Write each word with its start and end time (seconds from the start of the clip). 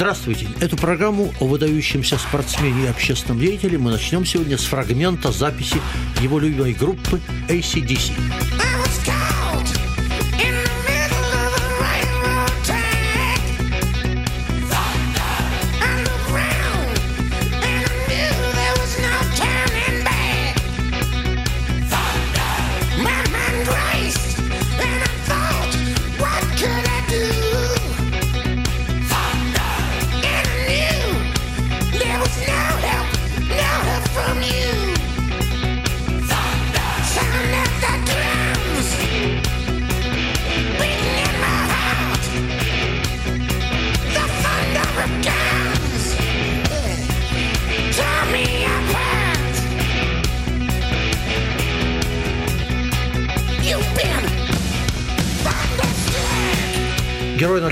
Здравствуйте. 0.00 0.46
Эту 0.60 0.78
программу 0.78 1.30
о 1.40 1.44
выдающемся 1.44 2.16
спортсмене 2.16 2.84
и 2.84 2.86
общественном 2.86 3.38
деятеле 3.38 3.76
мы 3.76 3.90
начнем 3.90 4.24
сегодня 4.24 4.56
с 4.56 4.64
фрагмента 4.64 5.30
записи 5.30 5.76
его 6.22 6.38
любимой 6.38 6.72
группы 6.72 7.20
ACDC. 7.50 8.59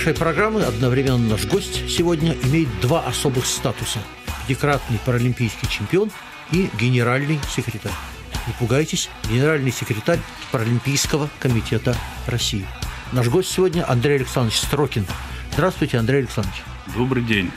Нашей 0.08 0.20
программы, 0.20 0.62
одновременно 0.62 1.28
наш 1.28 1.44
гость 1.44 1.90
сегодня, 1.90 2.34
имеет 2.44 2.68
два 2.80 3.04
особых 3.04 3.44
статуса. 3.44 3.98
Декратный 4.48 4.98
паралимпийский 5.04 5.68
чемпион 5.68 6.10
и 6.50 6.70
генеральный 6.80 7.38
секретарь. 7.54 7.92
Не 8.46 8.54
пугайтесь, 8.54 9.10
генеральный 9.28 9.70
секретарь 9.70 10.18
Паралимпийского 10.50 11.28
комитета 11.40 11.94
России. 12.26 12.64
Наш 13.12 13.28
гость 13.28 13.50
сегодня 13.50 13.84
Андрей 13.86 14.16
Александрович 14.16 14.58
Строкин. 14.60 15.04
Здравствуйте, 15.52 15.98
Андрей 15.98 16.20
Александрович. 16.20 16.62
Добрый 16.96 17.22
день. 17.22 17.50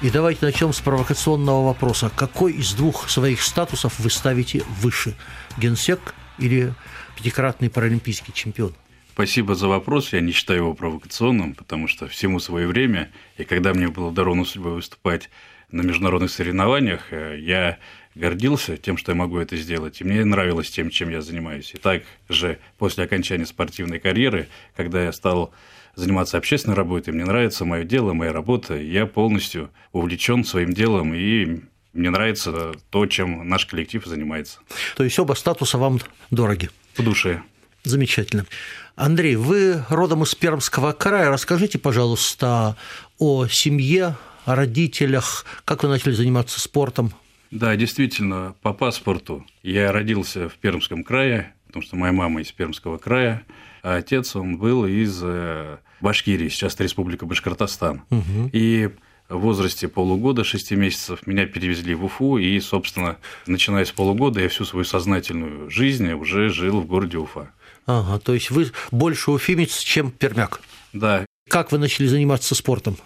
И 0.00 0.08
давайте 0.08 0.46
начнем 0.46 0.72
с 0.72 0.80
провокационного 0.80 1.66
вопроса. 1.66 2.10
Какой 2.16 2.54
из 2.54 2.72
двух 2.72 3.10
своих 3.10 3.42
статусов 3.42 3.98
вы 3.98 4.08
ставите 4.08 4.64
выше? 4.80 5.14
Генсек 5.58 6.14
или 6.38 6.72
пятикратный 7.16 7.68
паралимпийский 7.68 8.32
чемпион? 8.32 8.72
Спасибо 9.14 9.54
за 9.54 9.68
вопрос. 9.68 10.14
Я 10.14 10.20
не 10.20 10.32
считаю 10.32 10.60
его 10.60 10.74
провокационным, 10.74 11.54
потому 11.54 11.86
что 11.86 12.08
всему 12.08 12.38
свое 12.38 12.66
время. 12.66 13.10
И 13.36 13.44
когда 13.44 13.74
мне 13.74 13.88
было 13.88 14.10
даровано 14.10 14.46
судьбой 14.46 14.72
выступать 14.72 15.28
на 15.70 15.82
международных 15.82 16.30
соревнованиях, 16.30 17.12
э, 17.12 17.38
я 17.38 17.78
гордился 18.14 18.78
тем, 18.78 18.96
что 18.96 19.12
я 19.12 19.16
могу 19.16 19.36
это 19.36 19.54
сделать, 19.56 20.00
и 20.00 20.04
мне 20.04 20.24
нравилось 20.24 20.70
тем, 20.70 20.88
чем 20.88 21.10
я 21.10 21.20
занимаюсь. 21.20 21.72
И 21.74 21.78
также 21.78 22.58
после 22.78 23.04
окончания 23.04 23.44
спортивной 23.44 23.98
карьеры, 23.98 24.48
когда 24.74 25.04
я 25.04 25.12
стал 25.12 25.52
заниматься 25.94 26.38
общественной 26.38 26.76
работой, 26.76 27.12
мне 27.12 27.26
нравится 27.26 27.66
мое 27.66 27.84
дело, 27.84 28.14
моя 28.14 28.32
работа, 28.32 28.78
я 28.78 29.04
полностью 29.04 29.70
увлечен 29.92 30.42
своим 30.42 30.72
делом, 30.72 31.14
и 31.14 31.60
мне 31.92 32.08
нравится 32.08 32.72
то, 32.88 33.04
чем 33.04 33.46
наш 33.46 33.66
коллектив 33.66 34.04
занимается. 34.06 34.60
То 34.96 35.04
есть 35.04 35.18
оба 35.18 35.34
статуса 35.34 35.76
вам 35.76 36.00
дороги? 36.30 36.70
По 36.96 37.02
душе. 37.02 37.42
Замечательно. 37.84 38.46
Андрей, 38.94 39.36
вы 39.36 39.82
родом 39.88 40.22
из 40.22 40.34
Пермского 40.34 40.92
края. 40.92 41.30
Расскажите, 41.30 41.78
пожалуйста, 41.78 42.76
о 43.18 43.46
семье, 43.48 44.16
о 44.44 44.54
родителях, 44.54 45.44
как 45.64 45.82
вы 45.82 45.88
начали 45.88 46.12
заниматься 46.12 46.60
спортом? 46.60 47.12
Да, 47.50 47.74
действительно, 47.76 48.54
по 48.62 48.72
паспорту 48.72 49.44
я 49.62 49.92
родился 49.92 50.48
в 50.48 50.54
Пермском 50.54 51.04
крае, 51.04 51.54
потому 51.66 51.82
что 51.82 51.96
моя 51.96 52.12
мама 52.12 52.40
из 52.40 52.52
Пермского 52.52 52.98
края, 52.98 53.42
а 53.82 53.96
отец 53.96 54.36
он 54.36 54.58
был 54.58 54.86
из 54.86 55.20
э, 55.22 55.78
Башкирии, 56.00 56.48
сейчас 56.48 56.74
это 56.74 56.84
Республика 56.84 57.26
Башкортостан. 57.26 58.04
Угу. 58.10 58.50
И 58.52 58.90
в 59.28 59.38
возрасте 59.38 59.88
полугода, 59.88 60.44
шести 60.44 60.76
месяцев 60.76 61.26
меня 61.26 61.46
перевезли 61.46 61.94
в 61.94 62.04
Уфу, 62.04 62.38
и, 62.38 62.58
собственно, 62.60 63.18
начиная 63.46 63.84
с 63.84 63.90
полугода, 63.90 64.40
я 64.40 64.48
всю 64.48 64.64
свою 64.64 64.84
сознательную 64.84 65.70
жизнь 65.70 66.12
уже 66.12 66.48
жил 66.48 66.80
в 66.80 66.86
городе 66.86 67.18
Уфа. 67.18 67.50
Ага, 67.86 68.18
то 68.18 68.34
есть 68.34 68.50
вы 68.50 68.70
больше 68.90 69.30
уфимец, 69.30 69.78
чем 69.78 70.10
пермяк. 70.10 70.60
Да. 70.92 71.26
Как 71.48 71.72
вы 71.72 71.78
начали 71.78 72.06
заниматься 72.06 72.54
спортом? 72.54 72.96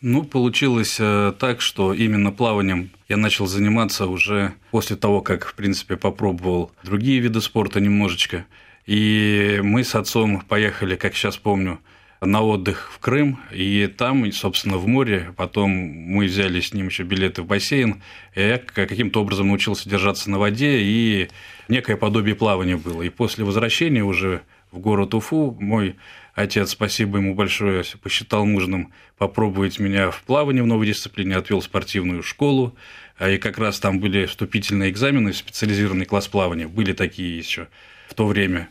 Ну, 0.00 0.22
получилось 0.22 0.96
э, 0.98 1.32
так, 1.38 1.60
что 1.60 1.94
именно 1.94 2.30
плаванием 2.30 2.90
я 3.08 3.16
начал 3.16 3.46
заниматься 3.46 4.06
уже 4.06 4.52
после 4.70 4.96
того, 4.96 5.22
как, 5.22 5.46
в 5.46 5.54
принципе, 5.54 5.96
попробовал 5.96 6.72
другие 6.82 7.20
виды 7.20 7.40
спорта 7.40 7.80
немножечко. 7.80 8.44
И 8.86 9.60
мы 9.62 9.82
с 9.82 9.94
отцом 9.94 10.42
поехали, 10.42 10.96
как 10.96 11.14
сейчас 11.14 11.38
помню, 11.38 11.80
на 12.24 12.42
отдых 12.42 12.90
в 12.92 12.98
Крым, 12.98 13.40
и 13.52 13.86
там, 13.86 14.30
собственно, 14.32 14.76
в 14.76 14.86
море. 14.86 15.32
Потом 15.36 15.70
мы 15.70 16.26
взяли 16.26 16.60
с 16.60 16.72
ним 16.72 16.86
еще 16.86 17.02
билеты 17.02 17.42
в 17.42 17.46
бассейн, 17.46 18.02
и 18.34 18.40
я 18.40 18.58
каким-то 18.58 19.20
образом 19.20 19.48
научился 19.48 19.88
держаться 19.88 20.30
на 20.30 20.38
воде, 20.38 20.80
и 20.80 21.28
некое 21.68 21.96
подобие 21.96 22.34
плавания 22.34 22.76
было. 22.76 23.02
И 23.02 23.08
после 23.08 23.44
возвращения 23.44 24.04
уже 24.04 24.42
в 24.70 24.78
город 24.78 25.14
Уфу 25.14 25.56
мой 25.60 25.96
отец, 26.34 26.70
спасибо 26.70 27.18
ему 27.18 27.34
большое, 27.34 27.84
посчитал 28.02 28.44
нужным 28.44 28.92
попробовать 29.18 29.78
меня 29.78 30.10
в 30.10 30.22
плавании 30.22 30.60
в 30.60 30.66
новой 30.66 30.86
дисциплине, 30.86 31.36
отвел 31.36 31.62
спортивную 31.62 32.22
школу, 32.22 32.74
а 33.16 33.30
и 33.30 33.38
как 33.38 33.58
раз 33.58 33.78
там 33.78 34.00
были 34.00 34.26
вступительные 34.26 34.90
экзамены, 34.90 35.32
специализированный 35.32 36.06
класс 36.06 36.26
плавания, 36.26 36.66
были 36.66 36.92
такие 36.92 37.38
еще 37.38 37.68
в 38.08 38.14
то 38.14 38.26
время. 38.26 38.68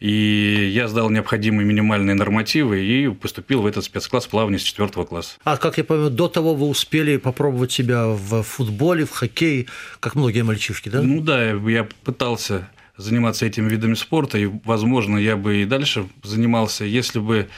И 0.00 0.70
я 0.74 0.88
сдал 0.88 1.10
необходимые 1.10 1.66
минимальные 1.66 2.14
нормативы 2.14 2.82
и 2.82 3.08
поступил 3.08 3.60
в 3.60 3.66
этот 3.66 3.84
спецкласс 3.84 4.26
плавания 4.26 4.58
с 4.58 4.62
четвертого 4.62 5.04
класса. 5.04 5.36
А 5.44 5.58
как 5.58 5.76
я 5.76 5.84
понимаю, 5.84 6.10
до 6.10 6.28
того 6.28 6.54
вы 6.54 6.66
успели 6.66 7.18
попробовать 7.18 7.70
себя 7.70 8.06
в 8.06 8.42
футболе, 8.42 9.04
в 9.04 9.10
хоккее, 9.10 9.66
как 10.00 10.14
многие 10.14 10.42
мальчишки, 10.42 10.88
да? 10.88 11.02
Ну 11.02 11.20
да, 11.20 11.50
я 11.50 11.86
пытался 12.04 12.70
заниматься 12.96 13.44
этими 13.44 13.68
видами 13.68 13.94
спорта, 13.94 14.38
и, 14.38 14.48
возможно, 14.64 15.18
я 15.18 15.36
бы 15.36 15.62
и 15.62 15.64
дальше 15.66 16.06
занимался, 16.22 16.84
если 16.84 17.18
бы 17.18 17.48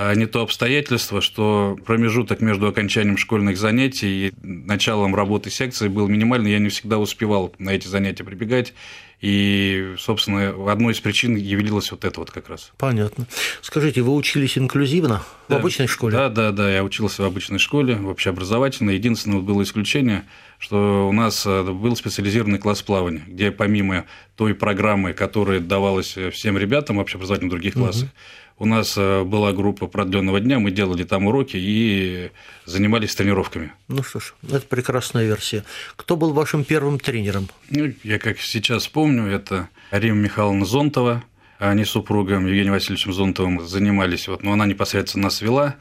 а, 0.00 0.14
не 0.14 0.26
то 0.26 0.42
обстоятельство, 0.42 1.20
что 1.20 1.76
промежуток 1.84 2.40
между 2.40 2.68
окончанием 2.68 3.16
школьных 3.16 3.58
занятий 3.58 4.28
и 4.28 4.32
началом 4.42 5.16
работы 5.16 5.50
секции 5.50 5.88
был 5.88 6.06
минимальный, 6.06 6.52
я 6.52 6.60
не 6.60 6.68
всегда 6.68 6.98
успевал 6.98 7.52
на 7.58 7.70
эти 7.70 7.88
занятия 7.88 8.22
прибегать, 8.22 8.74
и, 9.20 9.96
собственно, 9.98 10.54
одной 10.70 10.92
из 10.92 11.00
причин 11.00 11.34
явилась 11.34 11.90
вот 11.90 12.04
это 12.04 12.20
вот 12.20 12.30
как 12.30 12.48
раз. 12.48 12.70
Понятно. 12.78 13.26
Скажите, 13.60 14.02
вы 14.02 14.14
учились 14.14 14.56
инклюзивно 14.56 15.24
да. 15.48 15.56
в 15.56 15.58
обычной 15.58 15.88
школе? 15.88 16.16
Да, 16.16 16.28
да, 16.28 16.52
да, 16.52 16.72
я 16.72 16.84
учился 16.84 17.24
в 17.24 17.26
обычной 17.26 17.58
школе, 17.58 17.96
в 17.96 18.08
общеобразовательной. 18.08 18.94
Единственное 18.94 19.40
было 19.40 19.64
исключение, 19.64 20.26
что 20.60 21.08
у 21.08 21.12
нас 21.12 21.44
э, 21.44 21.64
был 21.64 21.96
специализированный 21.96 22.60
класс 22.60 22.82
плавания, 22.82 23.24
где 23.26 23.50
помимо 23.50 24.04
той 24.36 24.54
программы, 24.54 25.12
которая 25.12 25.58
давалась 25.58 26.16
всем 26.32 26.56
ребятам 26.56 26.98
в 26.98 27.00
общеобразовательных 27.00 27.50
других 27.50 27.74
классах, 27.74 28.04
угу 28.04 28.12
у 28.58 28.66
нас 28.66 28.94
э, 28.96 29.22
была 29.22 29.52
группа 29.52 29.86
продленного 29.86 30.40
дня, 30.40 30.58
мы 30.58 30.70
делали 30.70 31.04
там 31.04 31.26
уроки 31.26 31.56
и 31.56 32.30
занимались 32.64 33.14
тренировками. 33.14 33.72
Ну 33.88 34.02
что 34.02 34.20
ж, 34.20 34.34
это 34.42 34.66
прекрасная 34.66 35.26
версия. 35.26 35.64
Кто 35.96 36.16
был 36.16 36.32
вашим 36.32 36.64
первым 36.64 36.98
тренером? 36.98 37.48
Ну, 37.70 37.92
я 38.02 38.18
как 38.18 38.40
сейчас 38.40 38.88
помню, 38.88 39.26
это 39.26 39.68
Рима 39.90 40.18
Михайловна 40.18 40.64
Зонтова, 40.64 41.22
они 41.58 41.84
с 41.84 41.90
супругом 41.90 42.46
Евгением 42.46 42.72
Васильевичем 42.72 43.12
Зонтовым 43.12 43.66
занимались, 43.66 44.28
вот, 44.28 44.42
но 44.42 44.52
она 44.52 44.66
непосредственно 44.66 45.24
нас 45.24 45.40
вела 45.40 45.76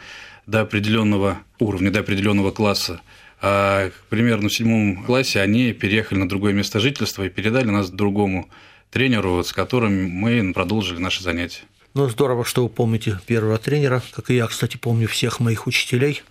до 0.46 0.62
определенного 0.62 1.40
уровня, 1.60 1.92
до 1.92 2.00
определенного 2.00 2.52
класса. 2.52 3.02
А 3.40 3.92
примерно 4.10 4.50
в 4.50 4.54
седьмом 4.54 5.04
классе 5.04 5.42
они 5.42 5.74
переехали 5.74 6.18
на 6.18 6.28
другое 6.28 6.54
место 6.54 6.80
жительства 6.80 7.24
и 7.24 7.30
передали 7.30 7.68
нас 7.68 7.92
другому 7.92 8.50
тренеру, 8.90 9.32
вот, 9.32 9.48
с 9.48 9.54
которым 9.54 10.10
мы 10.10 10.54
продолжили 10.54 10.98
наши 10.98 11.22
занятия. 11.22 11.62
Ну, 11.98 12.08
здорово, 12.10 12.46
что 12.46 12.62
вы 12.62 12.70
помните 12.70 13.20
первого 13.26 13.58
тренера, 13.58 14.04
как 14.12 14.30
и 14.30 14.36
я, 14.36 14.46
кстати, 14.46 14.78
помню 14.78 15.08
всех 15.08 15.40
моих 15.40 15.66
учителей, 15.66 16.22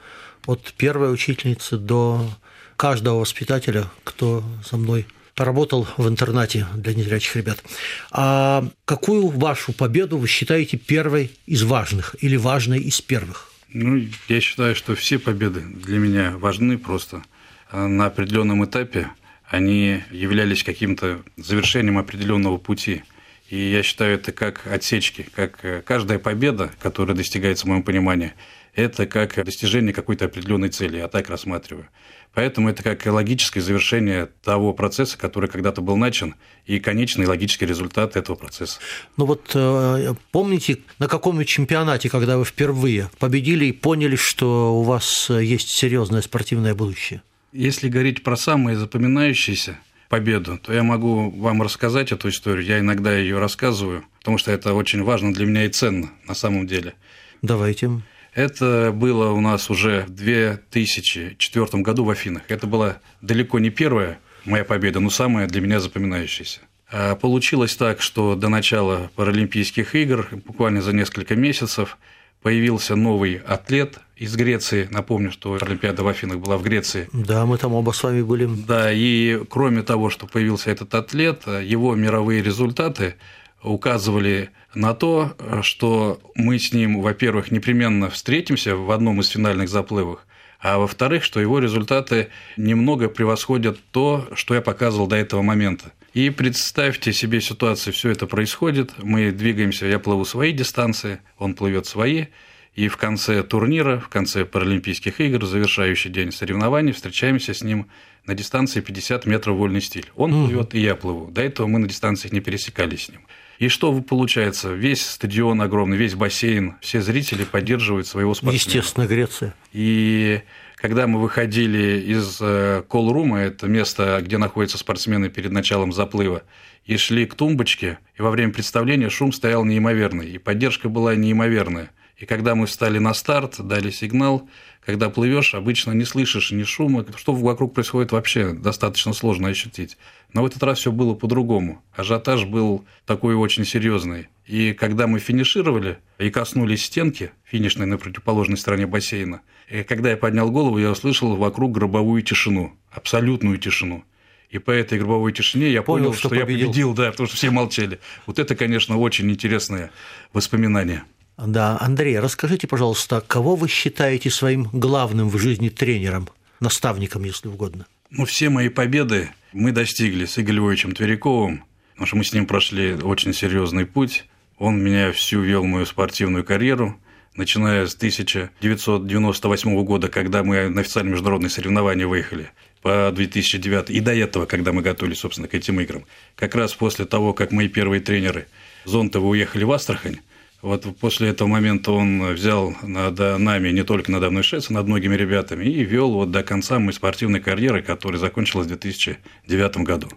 от 0.46 0.72
первой 0.74 1.12
учительницы 1.12 1.76
до 1.76 2.30
каждого 2.76 3.18
воспитателя, 3.18 3.90
кто 4.04 4.44
со 4.64 4.76
мной 4.76 5.06
поработал 5.34 5.88
в 5.96 6.06
интернате 6.06 6.68
для 6.76 6.94
незрячих 6.94 7.34
ребят. 7.34 7.64
А 8.12 8.64
какую 8.84 9.26
вашу 9.26 9.72
победу 9.72 10.18
вы 10.18 10.28
считаете 10.28 10.76
первой 10.76 11.32
из 11.46 11.64
важных 11.64 12.14
или 12.20 12.36
важной 12.36 12.78
из 12.78 13.00
первых? 13.00 13.50
Ну, 13.72 14.06
я 14.28 14.40
считаю, 14.40 14.76
что 14.76 14.94
все 14.94 15.18
победы 15.18 15.62
для 15.62 15.98
меня 15.98 16.36
важны 16.38 16.78
просто. 16.78 17.24
На 17.72 18.06
определенном 18.06 18.64
этапе 18.64 19.08
они 19.48 20.04
являлись 20.12 20.62
каким-то 20.62 21.24
завершением 21.36 21.98
определенного 21.98 22.56
пути. 22.56 23.02
И 23.48 23.70
я 23.70 23.82
считаю 23.82 24.14
это 24.14 24.32
как 24.32 24.66
отсечки, 24.66 25.26
как 25.34 25.64
э, 25.64 25.82
каждая 25.82 26.18
победа, 26.18 26.70
которая 26.80 27.16
достигается 27.16 27.66
в 27.66 27.68
моем 27.68 27.84
понимании, 27.84 28.32
это 28.74 29.06
как 29.06 29.42
достижение 29.44 29.94
какой-то 29.94 30.26
определенной 30.26 30.68
цели, 30.68 30.98
я 30.98 31.08
так 31.08 31.30
рассматриваю. 31.30 31.88
Поэтому 32.34 32.68
это 32.68 32.82
как 32.82 33.06
логическое 33.06 33.62
завершение 33.62 34.28
того 34.44 34.74
процесса, 34.74 35.16
который 35.16 35.48
когда-то 35.48 35.80
был 35.80 35.96
начат, 35.96 36.34
и 36.66 36.78
конечный 36.80 37.26
логический 37.26 37.64
результат 37.64 38.16
этого 38.16 38.36
процесса. 38.36 38.80
Ну 39.16 39.24
вот 39.24 39.52
э, 39.54 40.14
помните, 40.32 40.78
на 40.98 41.08
каком 41.08 41.42
чемпионате, 41.44 42.10
когда 42.10 42.36
вы 42.36 42.44
впервые 42.44 43.10
победили 43.18 43.66
и 43.66 43.72
поняли, 43.72 44.16
что 44.16 44.78
у 44.78 44.82
вас 44.82 45.30
есть 45.30 45.70
серьезное 45.70 46.20
спортивное 46.20 46.74
будущее? 46.74 47.22
Если 47.52 47.88
говорить 47.88 48.22
про 48.22 48.36
самые 48.36 48.76
запоминающиеся 48.76 49.78
победу, 50.08 50.58
то 50.58 50.72
я 50.72 50.82
могу 50.82 51.30
вам 51.30 51.62
рассказать 51.62 52.12
эту 52.12 52.28
историю. 52.28 52.64
Я 52.64 52.78
иногда 52.78 53.16
ее 53.16 53.38
рассказываю, 53.38 54.04
потому 54.18 54.38
что 54.38 54.52
это 54.52 54.74
очень 54.74 55.02
важно 55.02 55.32
для 55.32 55.46
меня 55.46 55.64
и 55.64 55.68
ценно 55.68 56.10
на 56.26 56.34
самом 56.34 56.66
деле. 56.66 56.94
Давайте. 57.42 57.90
Это 58.34 58.92
было 58.92 59.30
у 59.30 59.40
нас 59.40 59.70
уже 59.70 60.04
в 60.06 60.10
2004 60.10 61.82
году 61.82 62.04
в 62.04 62.10
Афинах. 62.10 62.42
Это 62.48 62.66
была 62.66 62.98
далеко 63.22 63.58
не 63.58 63.70
первая 63.70 64.18
моя 64.44 64.64
победа, 64.64 65.00
но 65.00 65.10
самая 65.10 65.46
для 65.46 65.60
меня 65.60 65.80
запоминающаяся. 65.80 66.60
А 66.90 67.16
получилось 67.16 67.74
так, 67.76 68.00
что 68.00 68.36
до 68.36 68.48
начала 68.48 69.10
Паралимпийских 69.16 69.94
игр, 69.94 70.28
буквально 70.44 70.82
за 70.82 70.92
несколько 70.92 71.34
месяцев, 71.34 71.98
появился 72.46 72.94
новый 72.94 73.42
атлет 73.44 73.98
из 74.14 74.36
Греции. 74.36 74.86
Напомню, 74.92 75.32
что 75.32 75.58
Олимпиада 75.60 76.04
в 76.04 76.06
Афинах 76.06 76.38
была 76.38 76.56
в 76.56 76.62
Греции. 76.62 77.08
Да, 77.12 77.44
мы 77.44 77.58
там 77.58 77.74
оба 77.74 77.90
с 77.90 78.00
вами 78.04 78.22
были. 78.22 78.48
Да, 78.68 78.92
и 78.92 79.42
кроме 79.50 79.82
того, 79.82 80.10
что 80.10 80.28
появился 80.28 80.70
этот 80.70 80.94
атлет, 80.94 81.42
его 81.48 81.96
мировые 81.96 82.44
результаты 82.44 83.16
указывали 83.64 84.50
на 84.76 84.94
то, 84.94 85.34
что 85.62 86.20
мы 86.36 86.60
с 86.60 86.72
ним, 86.72 87.00
во-первых, 87.02 87.50
непременно 87.50 88.10
встретимся 88.10 88.76
в 88.76 88.92
одном 88.92 89.18
из 89.18 89.26
финальных 89.26 89.68
заплывов, 89.68 90.20
а 90.60 90.78
во-вторых, 90.78 91.24
что 91.24 91.40
его 91.40 91.58
результаты 91.58 92.28
немного 92.56 93.08
превосходят 93.08 93.78
то, 93.90 94.28
что 94.34 94.54
я 94.54 94.60
показывал 94.60 95.06
до 95.06 95.16
этого 95.16 95.42
момента. 95.42 95.92
И 96.14 96.30
представьте 96.30 97.12
себе 97.12 97.40
ситуацию, 97.40 97.92
все 97.92 98.10
это 98.10 98.26
происходит, 98.26 98.92
мы 99.02 99.32
двигаемся, 99.32 99.86
я 99.86 99.98
плыву 99.98 100.24
свои 100.24 100.52
дистанции, 100.52 101.20
он 101.38 101.54
плывет 101.54 101.86
свои, 101.86 102.26
и 102.74 102.88
в 102.88 102.96
конце 102.96 103.42
турнира, 103.42 103.98
в 103.98 104.08
конце 104.08 104.44
Паралимпийских 104.44 105.20
игр, 105.20 105.44
завершающий 105.44 106.10
день 106.10 106.32
соревнований, 106.32 106.92
встречаемся 106.92 107.54
с 107.54 107.62
ним 107.62 107.88
на 108.26 108.34
дистанции 108.34 108.80
50 108.80 109.24
метров 109.26 109.56
вольный 109.56 109.80
стиль. 109.80 110.06
Он 110.14 110.32
угу. 110.32 110.46
плывет, 110.46 110.74
и 110.74 110.80
я 110.80 110.94
плыву. 110.94 111.30
До 111.30 111.42
этого 111.42 111.66
мы 111.66 111.78
на 111.78 111.88
дистанциях 111.88 112.32
не 112.32 112.40
пересекались 112.40 113.06
с 113.06 113.08
ним. 113.08 113.22
И 113.58 113.68
что 113.68 113.92
получается? 114.02 114.72
Весь 114.72 115.06
стадион 115.06 115.62
огромный, 115.62 115.96
весь 115.96 116.14
бассейн, 116.14 116.76
все 116.80 117.00
зрители 117.00 117.44
поддерживают 117.44 118.06
своего 118.06 118.34
спортсмена. 118.34 118.54
Естественно, 118.54 119.06
Греция. 119.06 119.54
И 119.72 120.42
когда 120.76 121.06
мы 121.06 121.20
выходили 121.20 122.00
из 122.00 122.38
э, 122.40 122.82
колрума, 122.88 123.40
это 123.40 123.66
место, 123.66 124.20
где 124.22 124.36
находятся 124.36 124.76
спортсмены 124.78 125.30
перед 125.30 125.50
началом 125.50 125.92
заплыва, 125.92 126.42
и 126.84 126.96
шли 126.98 127.26
к 127.26 127.34
тумбочке, 127.34 127.98
и 128.16 128.22
во 128.22 128.30
время 128.30 128.52
представления 128.52 129.08
шум 129.08 129.32
стоял 129.32 129.64
неимоверный, 129.64 130.30
и 130.30 130.38
поддержка 130.38 130.88
была 130.88 131.14
неимоверная. 131.14 131.90
И 132.16 132.24
когда 132.24 132.54
мы 132.54 132.66
встали 132.66 132.98
на 132.98 133.12
старт, 133.12 133.56
дали 133.58 133.90
сигнал, 133.90 134.48
когда 134.84 135.10
плывешь, 135.10 135.54
обычно 135.54 135.92
не 135.92 136.04
слышишь 136.04 136.50
ни 136.50 136.62
шума, 136.62 137.04
что 137.16 137.32
вокруг 137.32 137.74
происходит 137.74 138.12
вообще 138.12 138.54
достаточно 138.54 139.12
сложно 139.12 139.48
ощутить. 139.48 139.98
Но 140.32 140.42
в 140.42 140.46
этот 140.46 140.62
раз 140.62 140.78
все 140.78 140.92
было 140.92 141.14
по-другому. 141.14 141.82
Ажиотаж 141.94 142.46
был 142.46 142.86
такой 143.04 143.34
очень 143.34 143.66
серьезный. 143.66 144.28
И 144.46 144.72
когда 144.72 145.06
мы 145.06 145.18
финишировали 145.18 145.98
и 146.18 146.30
коснулись 146.30 146.84
стенки, 146.84 147.32
финишной 147.44 147.86
на 147.86 147.98
противоположной 147.98 148.56
стороне 148.56 148.86
бассейна, 148.86 149.42
и 149.68 149.82
когда 149.82 150.10
я 150.10 150.16
поднял 150.16 150.50
голову, 150.50 150.78
я 150.78 150.92
услышал 150.92 151.36
вокруг 151.36 151.72
гробовую 151.72 152.22
тишину, 152.22 152.72
абсолютную 152.90 153.58
тишину. 153.58 154.04
И 154.48 154.58
по 154.58 154.70
этой 154.70 154.98
гробовой 154.98 155.32
тишине 155.32 155.70
я 155.70 155.82
понял, 155.82 156.04
понял 156.04 156.12
что, 156.14 156.28
что 156.28 156.28
победил. 156.30 156.58
я 156.58 156.66
победил, 156.66 156.94
да, 156.94 157.10
потому 157.10 157.26
что 157.26 157.36
все 157.36 157.50
молчали. 157.50 157.98
Вот 158.26 158.38
это, 158.38 158.54
конечно, 158.54 158.96
очень 158.96 159.30
интересное 159.30 159.90
воспоминание. 160.32 161.02
Да, 161.36 161.76
Андрей, 161.80 162.18
расскажите, 162.18 162.66
пожалуйста, 162.66 163.22
кого 163.26 163.56
вы 163.56 163.68
считаете 163.68 164.30
своим 164.30 164.64
главным 164.72 165.28
в 165.28 165.38
жизни 165.38 165.68
тренером, 165.68 166.28
наставником, 166.60 167.24
если 167.24 167.48
угодно? 167.48 167.86
Ну, 168.10 168.24
все 168.24 168.48
мои 168.48 168.68
победы 168.68 169.30
мы 169.52 169.72
достигли 169.72 170.24
с 170.24 170.38
Игорем 170.38 170.62
Львовичем 170.62 170.92
Тверяковым, 170.92 171.64
потому 171.92 172.06
что 172.06 172.16
мы 172.16 172.24
с 172.24 172.32
ним 172.32 172.46
прошли 172.46 172.94
очень 172.94 173.34
серьезный 173.34 173.84
путь. 173.84 174.24
Он 174.58 174.82
меня 174.82 175.12
всю 175.12 175.42
вел 175.42 175.64
мою 175.64 175.84
спортивную 175.84 176.44
карьеру, 176.44 176.98
начиная 177.34 177.86
с 177.86 177.94
1998 177.94 179.84
года, 179.84 180.08
когда 180.08 180.42
мы 180.42 180.70
на 180.70 180.80
официальные 180.80 181.12
международные 181.12 181.50
соревнования 181.50 182.06
выехали, 182.06 182.50
по 182.80 183.12
2009, 183.14 183.90
и 183.90 184.00
до 184.00 184.14
этого, 184.14 184.46
когда 184.46 184.72
мы 184.72 184.80
готовились, 184.80 185.18
собственно, 185.18 185.48
к 185.48 185.54
этим 185.54 185.80
играм. 185.80 186.04
Как 186.34 186.54
раз 186.54 186.72
после 186.72 187.04
того, 187.04 187.34
как 187.34 187.52
мои 187.52 187.68
первые 187.68 188.00
тренеры 188.00 188.46
Зонтовы 188.84 189.28
уехали 189.28 189.64
в 189.64 189.72
Астрахань, 189.72 190.20
вот 190.62 190.86
после 190.98 191.28
этого 191.28 191.48
момента 191.48 191.92
он 191.92 192.34
взял 192.34 192.74
над 192.82 193.18
нами, 193.18 193.70
не 193.70 193.84
только 193.84 194.10
надо 194.10 194.30
мной 194.30 194.42
шесть, 194.42 194.70
над 194.70 194.86
многими 194.86 195.14
ребятами, 195.14 195.64
и 195.64 195.84
вел 195.84 196.10
вот 196.12 196.30
до 196.30 196.42
конца 196.42 196.78
моей 196.78 196.92
спортивной 196.92 197.40
карьеры, 197.40 197.82
которая 197.82 198.18
закончилась 198.18 198.66
в 198.66 198.70
2009 198.70 199.76
году. 199.78 200.08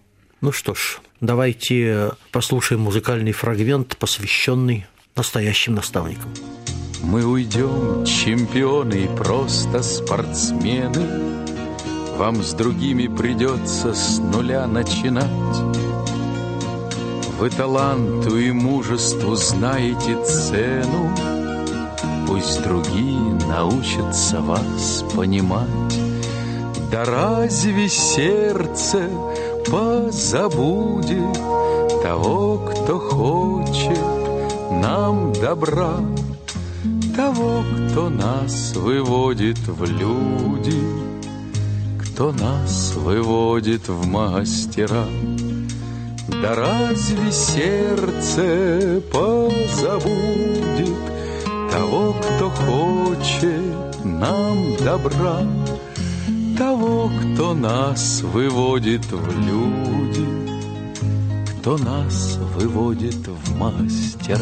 Ну 0.41 0.51
что 0.51 0.73
ж, 0.73 0.99
давайте 1.19 2.11
послушаем 2.31 2.81
музыкальный 2.81 3.33
фрагмент, 3.33 3.97
посвященный 3.97 4.85
настоящим 5.15 5.75
наставникам. 5.75 6.33
Мы 7.03 7.25
уйдем, 7.25 8.05
чемпионы 8.05 9.05
и 9.05 9.07
просто 9.17 9.83
спортсмены. 9.83 11.35
Вам 12.17 12.41
с 12.43 12.53
другими 12.53 13.07
придется 13.07 13.93
с 13.93 14.19
нуля 14.19 14.67
начинать. 14.67 15.29
Вы 17.39 17.49
таланту 17.49 18.37
и 18.37 18.51
мужеству 18.51 19.33
знаете 19.35 20.21
цену, 20.25 21.09
Пусть 22.27 22.61
другие 22.63 23.33
научатся 23.47 24.41
вас 24.41 25.05
понимать. 25.15 25.99
Да 26.91 27.05
разве 27.05 27.87
сердце 27.87 29.07
позабудет 29.71 31.39
Того, 32.03 32.57
кто 32.57 32.99
хочет 32.99 34.03
нам 34.69 35.31
добра, 35.31 35.93
Того, 37.15 37.63
кто 37.89 38.09
нас 38.09 38.75
выводит 38.75 39.59
в 39.59 39.85
люди, 39.85 40.77
Кто 42.01 42.33
нас 42.33 42.95
выводит 42.95 43.87
в 43.87 44.05
мастера. 44.07 45.05
Да 46.41 46.55
разве 46.55 47.31
сердце 47.31 49.01
позабудет 49.11 50.95
Того, 51.69 52.13
кто 52.13 52.49
хочет 52.49 54.05
нам 54.05 54.77
добра, 54.77 55.41
Того, 56.57 57.11
кто 57.33 57.53
нас 57.53 58.21
выводит 58.21 59.05
в 59.05 59.39
люди, 59.47 60.25
Кто 61.59 61.77
нас 61.77 62.37
выводит 62.55 63.27
в 63.27 63.57
мастера. 63.57 64.39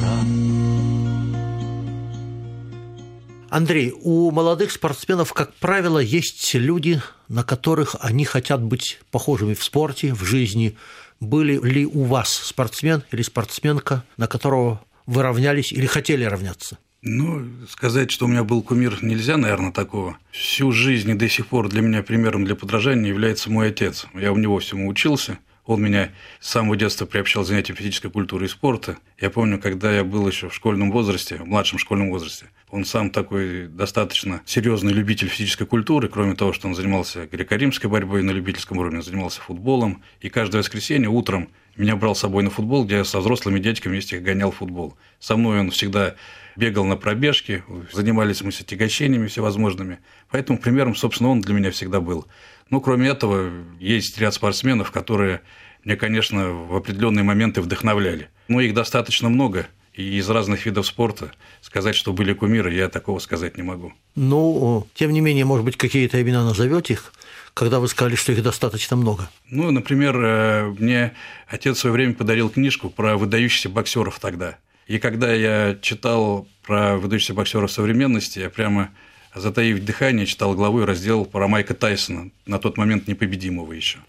Андрей, 3.49 3.93
у 4.01 4.29
молодых 4.29 4.71
спортсменов, 4.71 5.33
как 5.33 5.53
правило, 5.55 5.99
есть 5.99 6.53
люди, 6.53 7.01
на 7.29 7.43
которых 7.43 7.95
они 8.01 8.25
хотят 8.25 8.61
быть 8.61 8.99
похожими 9.09 9.53
в 9.53 9.63
спорте, 9.63 10.13
в 10.13 10.23
жизни, 10.23 10.77
были 11.19 11.59
ли 11.59 11.85
у 11.85 12.03
вас 12.03 12.31
спортсмен 12.33 13.03
или 13.11 13.21
спортсменка, 13.21 14.03
на 14.17 14.27
которого 14.27 14.81
вы 15.05 15.23
равнялись 15.23 15.71
или 15.71 15.85
хотели 15.85 16.23
равняться? 16.23 16.77
Ну, 17.01 17.47
сказать, 17.69 18.11
что 18.11 18.25
у 18.25 18.27
меня 18.27 18.43
был 18.43 18.61
кумир, 18.61 18.97
нельзя, 19.01 19.37
наверное, 19.37 19.71
такого. 19.71 20.17
Всю 20.31 20.71
жизнь 20.71 21.11
и 21.11 21.13
до 21.13 21.29
сих 21.29 21.47
пор 21.47 21.69
для 21.69 21.81
меня 21.81 22.03
примером 22.03 22.43
для 22.43 22.55
подражания 22.55 23.07
является 23.07 23.51
мой 23.51 23.69
отец. 23.69 24.07
Я 24.13 24.31
у 24.31 24.37
него 24.37 24.59
всему 24.59 24.87
учился. 24.87 25.37
Он 25.67 25.81
меня 25.81 26.11
с 26.39 26.49
самого 26.49 26.77
детства 26.77 27.05
приобщал 27.05 27.43
к 27.43 27.47
занятиям 27.47 27.77
физической 27.77 28.09
культуры 28.09 28.45
и 28.45 28.47
спорта. 28.47 28.97
Я 29.19 29.29
помню, 29.29 29.59
когда 29.59 29.91
я 29.91 30.05
был 30.05 30.25
еще 30.25 30.47
в 30.47 30.55
школьном 30.55 30.91
возрасте, 30.91 31.35
в 31.35 31.45
младшем 31.45 31.77
школьном 31.77 32.09
возрасте, 32.09 32.45
он 32.69 32.85
сам 32.85 33.09
такой 33.09 33.67
достаточно 33.67 34.41
серьезный 34.45 34.93
любитель 34.93 35.27
физической 35.27 35.65
культуры, 35.65 36.07
кроме 36.07 36.35
того, 36.35 36.53
что 36.53 36.69
он 36.69 36.75
занимался 36.75 37.27
греко-римской 37.27 37.89
борьбой 37.89 38.23
на 38.23 38.31
любительском 38.31 38.77
уровне, 38.77 39.01
занимался 39.01 39.41
футболом. 39.41 40.01
И 40.21 40.29
каждое 40.29 40.59
воскресенье 40.59 41.09
утром 41.09 41.49
меня 41.75 41.97
брал 41.97 42.15
с 42.15 42.19
собой 42.19 42.43
на 42.43 42.49
футбол, 42.49 42.85
где 42.85 42.97
я 42.97 43.03
со 43.03 43.19
взрослыми 43.19 43.59
дядьками 43.59 43.91
вместе 43.91 44.19
гонял 44.19 44.51
футбол. 44.51 44.97
Со 45.19 45.35
мной 45.35 45.59
он 45.59 45.71
всегда 45.71 46.15
бегал 46.55 46.85
на 46.85 46.95
пробежки, 46.95 47.63
занимались 47.91 48.41
мы 48.41 48.51
с 48.51 48.61
отягощениями 48.61 49.27
всевозможными. 49.27 49.99
Поэтому 50.31 50.57
примером, 50.57 50.95
собственно, 50.95 51.29
он 51.29 51.41
для 51.41 51.53
меня 51.53 51.71
всегда 51.71 52.01
был. 52.01 52.25
Ну, 52.69 52.81
кроме 52.81 53.09
этого, 53.09 53.49
есть 53.79 54.17
ряд 54.17 54.33
спортсменов, 54.33 54.91
которые 54.91 55.41
мне, 55.83 55.95
конечно, 55.95 56.49
в 56.49 56.75
определенные 56.75 57.23
моменты 57.23 57.61
вдохновляли. 57.61 58.29
Но 58.47 58.59
их 58.59 58.73
достаточно 58.73 59.29
много, 59.29 59.67
и 59.93 60.17
из 60.17 60.29
разных 60.29 60.65
видов 60.65 60.85
спорта. 60.85 61.31
Сказать, 61.61 61.95
что 61.95 62.13
были 62.13 62.33
кумиры, 62.33 62.73
я 62.73 62.89
такого 62.89 63.19
сказать 63.19 63.57
не 63.57 63.63
могу. 63.63 63.93
Ну, 64.15 64.87
тем 64.93 65.11
не 65.11 65.21
менее, 65.21 65.45
может 65.45 65.65
быть, 65.65 65.77
какие-то 65.77 66.21
имена 66.21 66.43
назовете 66.43 66.93
их, 66.93 67.13
когда 67.53 67.79
вы 67.79 67.87
сказали, 67.87 68.15
что 68.15 68.31
их 68.31 68.43
достаточно 68.43 68.95
много? 68.95 69.29
Ну, 69.49 69.71
например, 69.71 70.15
э, 70.17 70.75
мне 70.77 71.13
отец 71.47 71.77
в 71.77 71.79
свое 71.79 71.93
время 71.93 72.13
подарил 72.13 72.49
книжку 72.49 72.89
про 72.89 73.17
выдающихся 73.17 73.69
боксеров 73.69 74.19
тогда. 74.19 74.57
И 74.85 74.99
когда 74.99 75.33
я 75.33 75.77
читал 75.81 76.47
про 76.63 76.97
выдающихся 76.97 77.33
боксеров 77.33 77.71
современности, 77.71 78.39
я 78.39 78.49
прямо 78.49 78.91
затаив 79.39 79.83
дыхание, 79.83 80.25
читал 80.25 80.53
главу 80.55 80.81
и 80.81 80.85
раздел 80.85 81.25
про 81.25 81.47
Майка 81.47 81.73
Тайсона, 81.73 82.31
на 82.45 82.59
тот 82.59 82.77
момент 82.77 83.07
непобедимого 83.07 83.73
еще. 83.73 83.99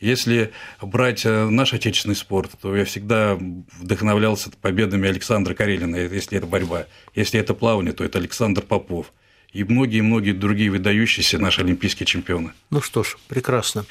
Если 0.00 0.50
брать 0.80 1.26
э, 1.26 1.48
наш 1.50 1.74
отечественный 1.74 2.16
спорт, 2.16 2.52
то 2.60 2.74
я 2.74 2.86
всегда 2.86 3.38
вдохновлялся 3.78 4.50
победами 4.60 5.08
Александра 5.08 5.52
Карелина, 5.52 5.96
если 5.96 6.38
это 6.38 6.46
борьба. 6.46 6.86
Если 7.14 7.38
это 7.38 7.52
плавание, 7.52 7.92
то 7.92 8.02
это 8.02 8.18
Александр 8.18 8.62
Попов. 8.62 9.12
И 9.52 9.62
многие-многие 9.62 10.32
другие 10.32 10.70
выдающиеся 10.70 11.38
наши 11.38 11.60
олимпийские 11.60 12.06
чемпионы. 12.06 12.52
Ну 12.70 12.80
что 12.80 13.02
ж, 13.02 13.18
прекрасно. 13.28 13.84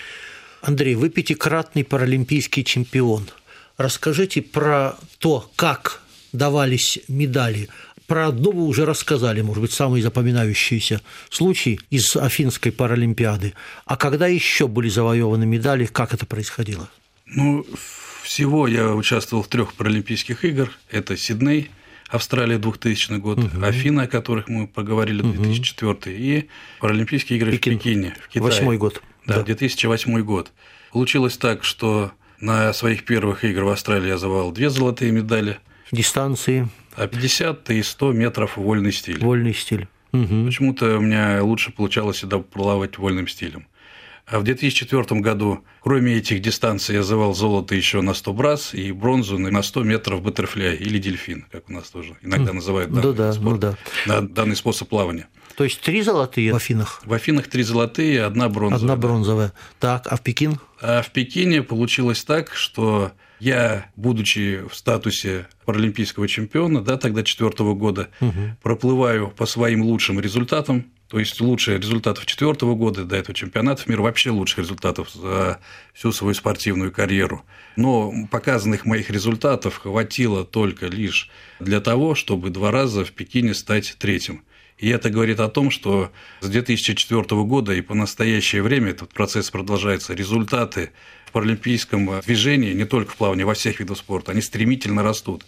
Андрей, 0.61 0.95
вы 0.95 1.09
пятикратный 1.09 1.83
паралимпийский 1.83 2.63
чемпион. 2.63 3.29
Расскажите 3.77 4.41
про 4.41 4.97
то, 5.19 5.49
как 5.55 6.01
давались 6.31 6.99
медали. 7.07 7.69
Про 8.09 8.29
одну 8.29 8.51
вы 8.51 8.63
уже 8.63 8.85
рассказали, 8.85 9.41
может 9.41 9.61
быть, 9.61 9.71
самый 9.71 10.01
запоминающийся 10.01 11.01
случай 11.29 11.79
из 11.91 12.15
Афинской 12.15 12.71
Паралимпиады. 12.71 13.53
А 13.85 13.97
когда 13.97 14.25
еще 14.25 14.67
были 14.67 14.89
завоеваны 14.89 15.45
медали, 15.45 15.85
как 15.85 16.15
это 16.15 16.25
происходило? 16.25 16.89
Ну, 17.27 17.67
всего 18.23 18.67
я 18.67 18.95
участвовал 18.95 19.43
в 19.43 19.47
трех 19.47 19.75
Паралимпийских 19.75 20.43
играх. 20.43 20.71
Это 20.89 21.15
Сидней, 21.17 21.69
Австралия 22.09 22.57
2000 22.57 23.19
год, 23.19 23.37
угу. 23.37 23.63
Афина, 23.63 24.03
о 24.03 24.07
которых 24.07 24.49
мы 24.49 24.65
поговорили, 24.65 25.21
2004, 25.21 25.91
угу. 25.91 25.99
и 26.07 26.47
Паралимпийские 26.79 27.37
игры 27.37 27.51
Пекин. 27.51 27.75
в 27.75 27.77
Пекине, 27.77 28.15
в 28.19 28.27
Китае. 28.29 28.43
Восьмой 28.43 28.77
год. 28.79 29.03
Да, 29.27 29.35
да, 29.35 29.43
2008 29.43 30.19
год. 30.21 30.51
Получилось 30.91 31.37
так, 31.37 31.63
что 31.63 32.11
на 32.39 32.73
своих 32.73 33.05
первых 33.05 33.43
играх 33.43 33.65
в 33.67 33.69
Австралии 33.69 34.07
я 34.07 34.17
завоевал 34.17 34.51
две 34.51 34.71
золотые 34.71 35.11
медали. 35.11 35.59
Дистанции? 35.91 36.67
А 36.99 37.07
50 37.07 37.69
и 37.69 37.81
100 37.81 38.11
метров 38.11 38.57
вольный 38.57 38.91
стиль. 38.91 39.19
Вольный 39.19 39.53
стиль. 39.53 39.87
Угу. 40.11 40.45
Почему-то 40.45 40.97
у 40.97 41.01
меня 41.01 41.41
лучше 41.41 41.71
получалось 41.71 42.17
всегда 42.17 42.39
плавать 42.39 42.97
вольным 42.97 43.27
стилем. 43.27 43.67
А 44.25 44.39
в 44.39 44.43
2004 44.43 45.21
году, 45.21 45.63
кроме 45.81 46.15
этих 46.15 46.41
дистанций, 46.41 46.95
я 46.95 47.03
завал 47.03 47.33
золото 47.33 47.73
еще 47.73 48.01
на 48.01 48.13
100 48.13 48.33
брас 48.33 48.73
и 48.73 48.91
бронзу 48.91 49.39
на 49.39 49.63
100 49.63 49.83
метров 49.83 50.21
баттерфляй 50.21 50.75
или 50.75 50.99
дельфин, 50.99 51.45
как 51.51 51.69
у 51.69 51.73
нас 51.73 51.89
тоже 51.89 52.15
иногда 52.21 52.53
называют 52.53 52.91
данный, 52.91 53.07
ну, 53.07 53.13
да, 53.13 53.33
спорт, 53.33 53.63
ну, 53.63 53.75
да. 54.05 54.21
данный 54.21 54.55
способ 54.55 54.89
плавания. 54.89 55.27
То 55.55 55.63
есть 55.63 55.81
три 55.81 56.01
золотые 56.01 56.53
в 56.53 56.55
Афинах? 56.57 57.01
В 57.05 57.13
Афинах 57.13 57.47
три 57.47 57.63
золотые, 57.63 58.23
одна 58.23 58.49
бронзовая. 58.49 58.93
Одна 58.93 58.95
бронзовая. 58.95 59.53
Так, 59.79 60.05
а 60.07 60.17
в 60.17 60.21
Пекин? 60.21 60.59
А 60.81 61.01
в 61.01 61.09
Пекине 61.11 61.63
получилось 61.63 62.23
так, 62.23 62.53
что 62.53 63.13
я, 63.39 63.89
будучи 63.95 64.63
в 64.69 64.75
статусе 64.75 65.47
паралимпийского 65.65 66.27
чемпиона, 66.27 66.81
да, 66.81 66.97
тогда 66.97 67.23
четвертого 67.23 67.73
года, 67.73 68.09
угу. 68.21 68.57
проплываю 68.61 69.29
по 69.29 69.45
своим 69.45 69.83
лучшим 69.83 70.19
результатам, 70.19 70.85
то 71.09 71.17
есть 71.17 71.41
лучшие 71.41 71.79
результатов 71.79 72.25
четвертого 72.27 72.75
года 72.75 73.03
до 73.03 73.15
этого 73.15 73.33
чемпионата 73.33 73.83
мира, 73.87 74.01
вообще 74.01 74.29
лучших 74.29 74.59
результатов 74.59 75.09
за 75.11 75.59
всю 75.93 76.11
свою 76.11 76.35
спортивную 76.35 76.91
карьеру. 76.91 77.43
Но 77.75 78.13
показанных 78.29 78.85
моих 78.85 79.09
результатов 79.09 79.77
хватило 79.77 80.45
только 80.45 80.85
лишь 80.85 81.29
для 81.59 81.81
того, 81.81 82.13
чтобы 82.13 82.51
два 82.51 82.69
раза 82.71 83.03
в 83.03 83.11
Пекине 83.11 83.55
стать 83.55 83.95
третьим. 83.97 84.43
И 84.79 84.87
это 84.87 85.09
говорит 85.09 85.41
о 85.41 85.49
том, 85.49 85.71
что 85.71 86.11
с 86.39 86.47
2004 86.47 87.21
года 87.43 87.73
и 87.73 87.81
по 87.81 87.95
настоящее 87.95 88.61
время 88.61 88.91
этот 88.91 89.13
процесс 89.13 89.51
продолжается. 89.51 90.13
Результаты 90.13 90.91
в 91.29 91.31
паралимпийском 91.31 92.21
движении, 92.21 92.73
не 92.73 92.85
только 92.85 93.11
в 93.11 93.15
плавании, 93.15 93.43
во 93.43 93.53
всех 93.53 93.79
видах 93.79 93.97
спорта, 93.97 94.31
они 94.31 94.41
стремительно 94.41 95.03
растут. 95.03 95.45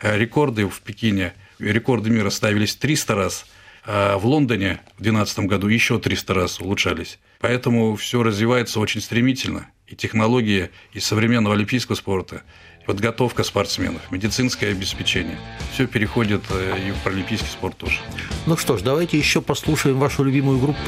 Э, 0.00 0.16
рекорды 0.16 0.68
в 0.68 0.80
Пекине, 0.80 1.34
рекорды 1.58 2.08
мира 2.08 2.30
ставились 2.30 2.76
300 2.76 3.14
раз, 3.16 3.46
а 3.84 4.16
в 4.16 4.26
Лондоне 4.26 4.80
в 4.96 5.02
2012 5.02 5.38
году 5.40 5.66
еще 5.66 5.98
300 5.98 6.34
раз 6.34 6.60
улучшались. 6.60 7.18
Поэтому 7.40 7.96
все 7.96 8.22
развивается 8.22 8.78
очень 8.78 9.00
стремительно. 9.00 9.68
И 9.88 9.96
технологии 9.96 10.70
из 10.92 11.04
современного 11.04 11.56
олимпийского 11.56 11.96
спорта, 11.96 12.42
подготовка 12.86 13.42
спортсменов, 13.42 14.02
медицинское 14.12 14.68
обеспечение. 14.68 15.38
Все 15.72 15.88
переходит 15.88 16.42
э, 16.50 16.88
и 16.88 16.92
в 16.92 17.02
паралимпийский 17.02 17.48
спорт 17.48 17.76
тоже. 17.76 17.98
Ну 18.46 18.56
что 18.56 18.76
ж, 18.76 18.82
давайте 18.82 19.18
еще 19.18 19.42
послушаем 19.42 19.98
вашу 19.98 20.22
любимую 20.22 20.60
группу. 20.60 20.78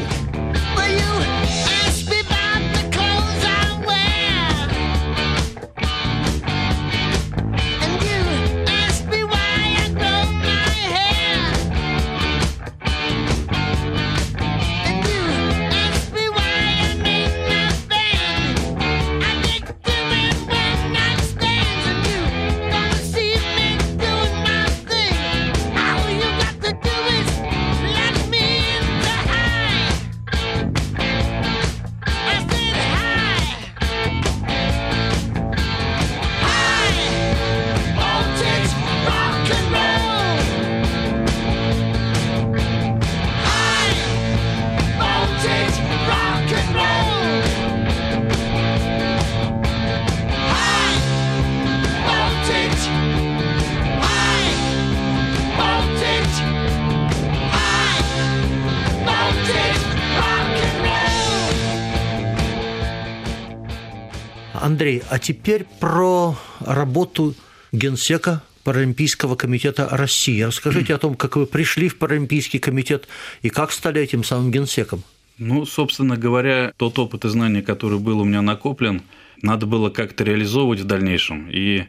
Андрей, 64.66 65.00
а 65.10 65.20
теперь 65.20 65.64
про 65.78 66.36
работу 66.58 67.36
генсека 67.70 68.42
Паралимпийского 68.64 69.36
комитета 69.36 69.88
России. 69.92 70.42
Расскажите 70.42 70.92
о 70.92 70.98
том, 70.98 71.14
как 71.14 71.36
вы 71.36 71.46
пришли 71.46 71.88
в 71.88 71.98
Паралимпийский 71.98 72.58
комитет 72.58 73.06
и 73.42 73.48
как 73.48 73.70
стали 73.70 74.00
этим 74.00 74.24
самым 74.24 74.50
генсеком. 74.50 75.04
Ну, 75.38 75.66
собственно 75.66 76.16
говоря, 76.16 76.72
тот 76.78 76.98
опыт 76.98 77.24
и 77.24 77.28
знания, 77.28 77.62
который 77.62 78.00
был 78.00 78.18
у 78.18 78.24
меня 78.24 78.42
накоплен, 78.42 79.02
надо 79.40 79.66
было 79.66 79.88
как-то 79.88 80.24
реализовывать 80.24 80.80
в 80.80 80.84
дальнейшем. 80.84 81.48
И 81.48 81.84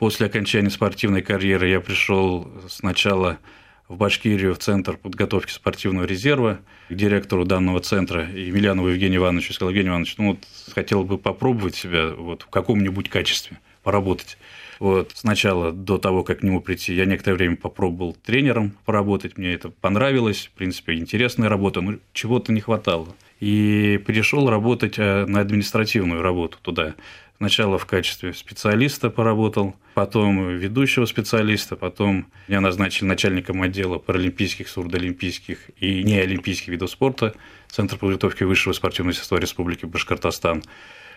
после 0.00 0.26
окончания 0.26 0.70
спортивной 0.70 1.22
карьеры 1.22 1.68
я 1.68 1.80
пришел 1.80 2.50
сначала 2.68 3.38
в 3.88 3.96
Башкирию 3.96 4.54
в 4.54 4.58
Центр 4.58 4.96
подготовки 4.96 5.50
спортивного 5.50 6.04
резерва 6.04 6.60
к 6.88 6.94
директору 6.94 7.44
данного 7.44 7.80
центра 7.80 8.28
Емельянову 8.28 8.88
Евгению 8.88 9.20
Ивановичу. 9.20 9.52
Сказал, 9.54 9.70
Евгений 9.70 9.88
Иванович, 9.88 10.16
ну 10.18 10.28
вот 10.30 10.38
хотел 10.74 11.04
бы 11.04 11.18
попробовать 11.18 11.74
себя 11.74 12.08
вот 12.08 12.42
в 12.42 12.46
каком-нибудь 12.48 13.08
качестве, 13.08 13.58
поработать. 13.82 14.38
Вот, 14.78 15.12
сначала, 15.14 15.72
до 15.72 15.98
того, 15.98 16.22
как 16.22 16.40
к 16.40 16.42
нему 16.42 16.60
прийти, 16.60 16.94
я 16.94 17.04
некоторое 17.04 17.36
время 17.36 17.56
попробовал 17.56 18.16
тренером 18.24 18.72
поработать, 18.84 19.36
мне 19.36 19.52
это 19.52 19.70
понравилось, 19.70 20.50
в 20.54 20.56
принципе, 20.56 20.94
интересная 20.94 21.48
работа, 21.48 21.80
но 21.80 21.94
чего-то 22.12 22.52
не 22.52 22.60
хватало. 22.60 23.08
И 23.40 23.98
перешел 24.06 24.48
работать 24.50 24.98
э, 24.98 25.26
на 25.26 25.40
административную 25.40 26.22
работу 26.22 26.58
туда. 26.62 26.94
Сначала 27.38 27.78
в 27.78 27.86
качестве 27.86 28.32
специалиста 28.34 29.10
поработал, 29.10 29.76
потом 29.94 30.56
ведущего 30.56 31.04
специалиста, 31.04 31.76
потом 31.76 32.26
меня 32.48 32.60
назначили 32.60 33.06
начальником 33.06 33.62
отдела 33.62 33.98
паралимпийских, 33.98 34.68
сурдоолимпийских 34.68 35.70
и 35.78 36.02
неолимпийских 36.02 36.68
видов 36.68 36.90
спорта 36.90 37.34
Центра 37.68 37.96
подготовки 37.96 38.42
высшего 38.42 38.72
спортивного 38.72 39.10
мастерства 39.10 39.38
Республики 39.38 39.86
Башкортостан. 39.86 40.64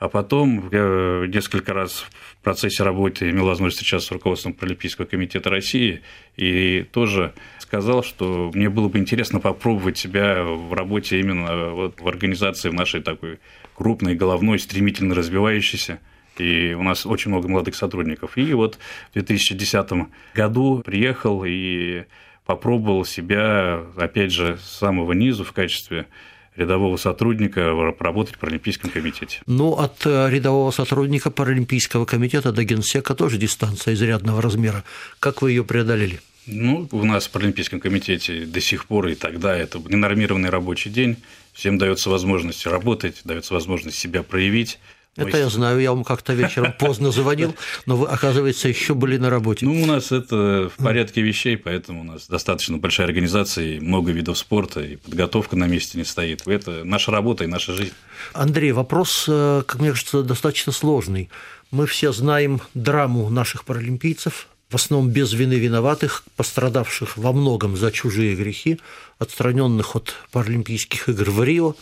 А 0.01 0.09
потом 0.09 0.67
я 0.71 1.27
несколько 1.27 1.73
раз 1.73 2.07
в 2.39 2.43
процессе 2.43 2.81
работы 2.81 3.29
имел 3.29 3.45
возможность 3.45 3.77
встречаться 3.77 4.07
с 4.07 4.11
руководством 4.11 4.53
Паралимпийского 4.53 5.05
комитета 5.05 5.51
России 5.51 6.01
и 6.37 6.87
тоже 6.91 7.35
сказал, 7.59 8.01
что 8.01 8.49
мне 8.55 8.67
было 8.71 8.87
бы 8.87 8.97
интересно 8.97 9.39
попробовать 9.39 9.99
себя 9.99 10.41
в 10.43 10.73
работе 10.73 11.19
именно 11.19 11.69
вот 11.69 12.01
в 12.01 12.07
организации 12.07 12.69
в 12.69 12.73
нашей 12.73 13.03
такой 13.03 13.37
крупной, 13.75 14.15
головной, 14.15 14.57
стремительно 14.57 15.13
развивающейся. 15.13 15.99
И 16.39 16.73
у 16.73 16.81
нас 16.81 17.05
очень 17.05 17.29
много 17.29 17.47
молодых 17.47 17.75
сотрудников. 17.75 18.39
И 18.39 18.55
вот 18.55 18.79
в 19.11 19.13
2010 19.13 19.87
году 20.33 20.81
приехал 20.83 21.43
и 21.45 22.05
попробовал 22.47 23.05
себя, 23.05 23.83
опять 23.97 24.31
же, 24.31 24.57
с 24.57 24.79
самого 24.79 25.13
низу 25.13 25.43
в 25.43 25.51
качестве 25.51 26.07
рядового 26.55 26.97
сотрудника 26.97 27.71
работать 27.99 28.35
в 28.35 28.39
Паралимпийском 28.39 28.89
комитете. 28.89 29.39
Ну, 29.45 29.73
от 29.73 30.05
э, 30.05 30.29
рядового 30.29 30.71
сотрудника 30.71 31.31
Паралимпийского 31.31 32.05
комитета 32.05 32.51
до 32.51 32.63
генсека 32.63 33.15
тоже 33.15 33.37
дистанция 33.37 33.93
изрядного 33.93 34.41
размера. 34.41 34.83
Как 35.19 35.41
вы 35.41 35.51
ее 35.51 35.63
преодолели? 35.63 36.19
Ну, 36.47 36.87
у 36.91 37.05
нас 37.05 37.27
в 37.27 37.29
Паралимпийском 37.31 37.79
комитете 37.79 38.45
до 38.45 38.59
сих 38.59 38.85
пор 38.85 39.07
и 39.07 39.15
тогда 39.15 39.55
это 39.55 39.79
ненормированный 39.79 40.49
рабочий 40.49 40.89
день. 40.89 41.17
Всем 41.53 41.77
дается 41.77 42.09
возможность 42.09 42.65
работать, 42.65 43.21
дается 43.23 43.53
возможность 43.53 43.97
себя 43.97 44.23
проявить. 44.23 44.79
Это 45.17 45.37
я 45.37 45.49
знаю, 45.49 45.79
я 45.81 45.91
вам 45.91 46.05
как-то 46.05 46.33
вечером 46.33 46.73
поздно 46.79 47.11
звонил, 47.11 47.53
но 47.85 47.97
вы, 47.97 48.07
оказывается, 48.07 48.69
еще 48.69 48.93
были 48.93 49.17
на 49.17 49.29
работе. 49.29 49.65
Ну, 49.65 49.83
у 49.83 49.85
нас 49.85 50.13
это 50.13 50.71
в 50.73 50.81
порядке 50.81 51.21
вещей, 51.21 51.57
поэтому 51.57 52.01
у 52.01 52.03
нас 52.05 52.27
достаточно 52.27 52.77
большая 52.77 53.07
организация, 53.07 53.75
и 53.75 53.79
много 53.81 54.11
видов 54.11 54.37
спорта, 54.37 54.79
и 54.81 54.95
подготовка 54.95 55.57
на 55.57 55.65
месте 55.65 55.97
не 55.97 56.05
стоит. 56.05 56.47
Это 56.47 56.85
наша 56.85 57.11
работа 57.11 57.43
и 57.43 57.47
наша 57.47 57.73
жизнь. 57.73 57.93
Андрей, 58.33 58.71
вопрос, 58.71 59.25
э, 59.27 59.63
как 59.65 59.81
мне 59.81 59.89
кажется, 59.89 60.23
достаточно 60.23 60.71
сложный. 60.71 61.29
Мы 61.71 61.87
все 61.87 62.13
знаем 62.13 62.61
драму 62.73 63.29
наших 63.29 63.65
паралимпийцев, 63.65 64.47
в 64.69 64.75
основном 64.75 65.09
без 65.09 65.33
вины 65.33 65.55
виноватых, 65.55 66.23
пострадавших 66.37 67.17
во 67.17 67.33
многом 67.33 67.75
за 67.75 67.91
чужие 67.91 68.35
грехи, 68.35 68.79
отстраненных 69.19 69.97
от 69.97 70.15
Паралимпийских 70.31 71.09
игр 71.09 71.29
в 71.29 71.43
Рио 71.43 71.75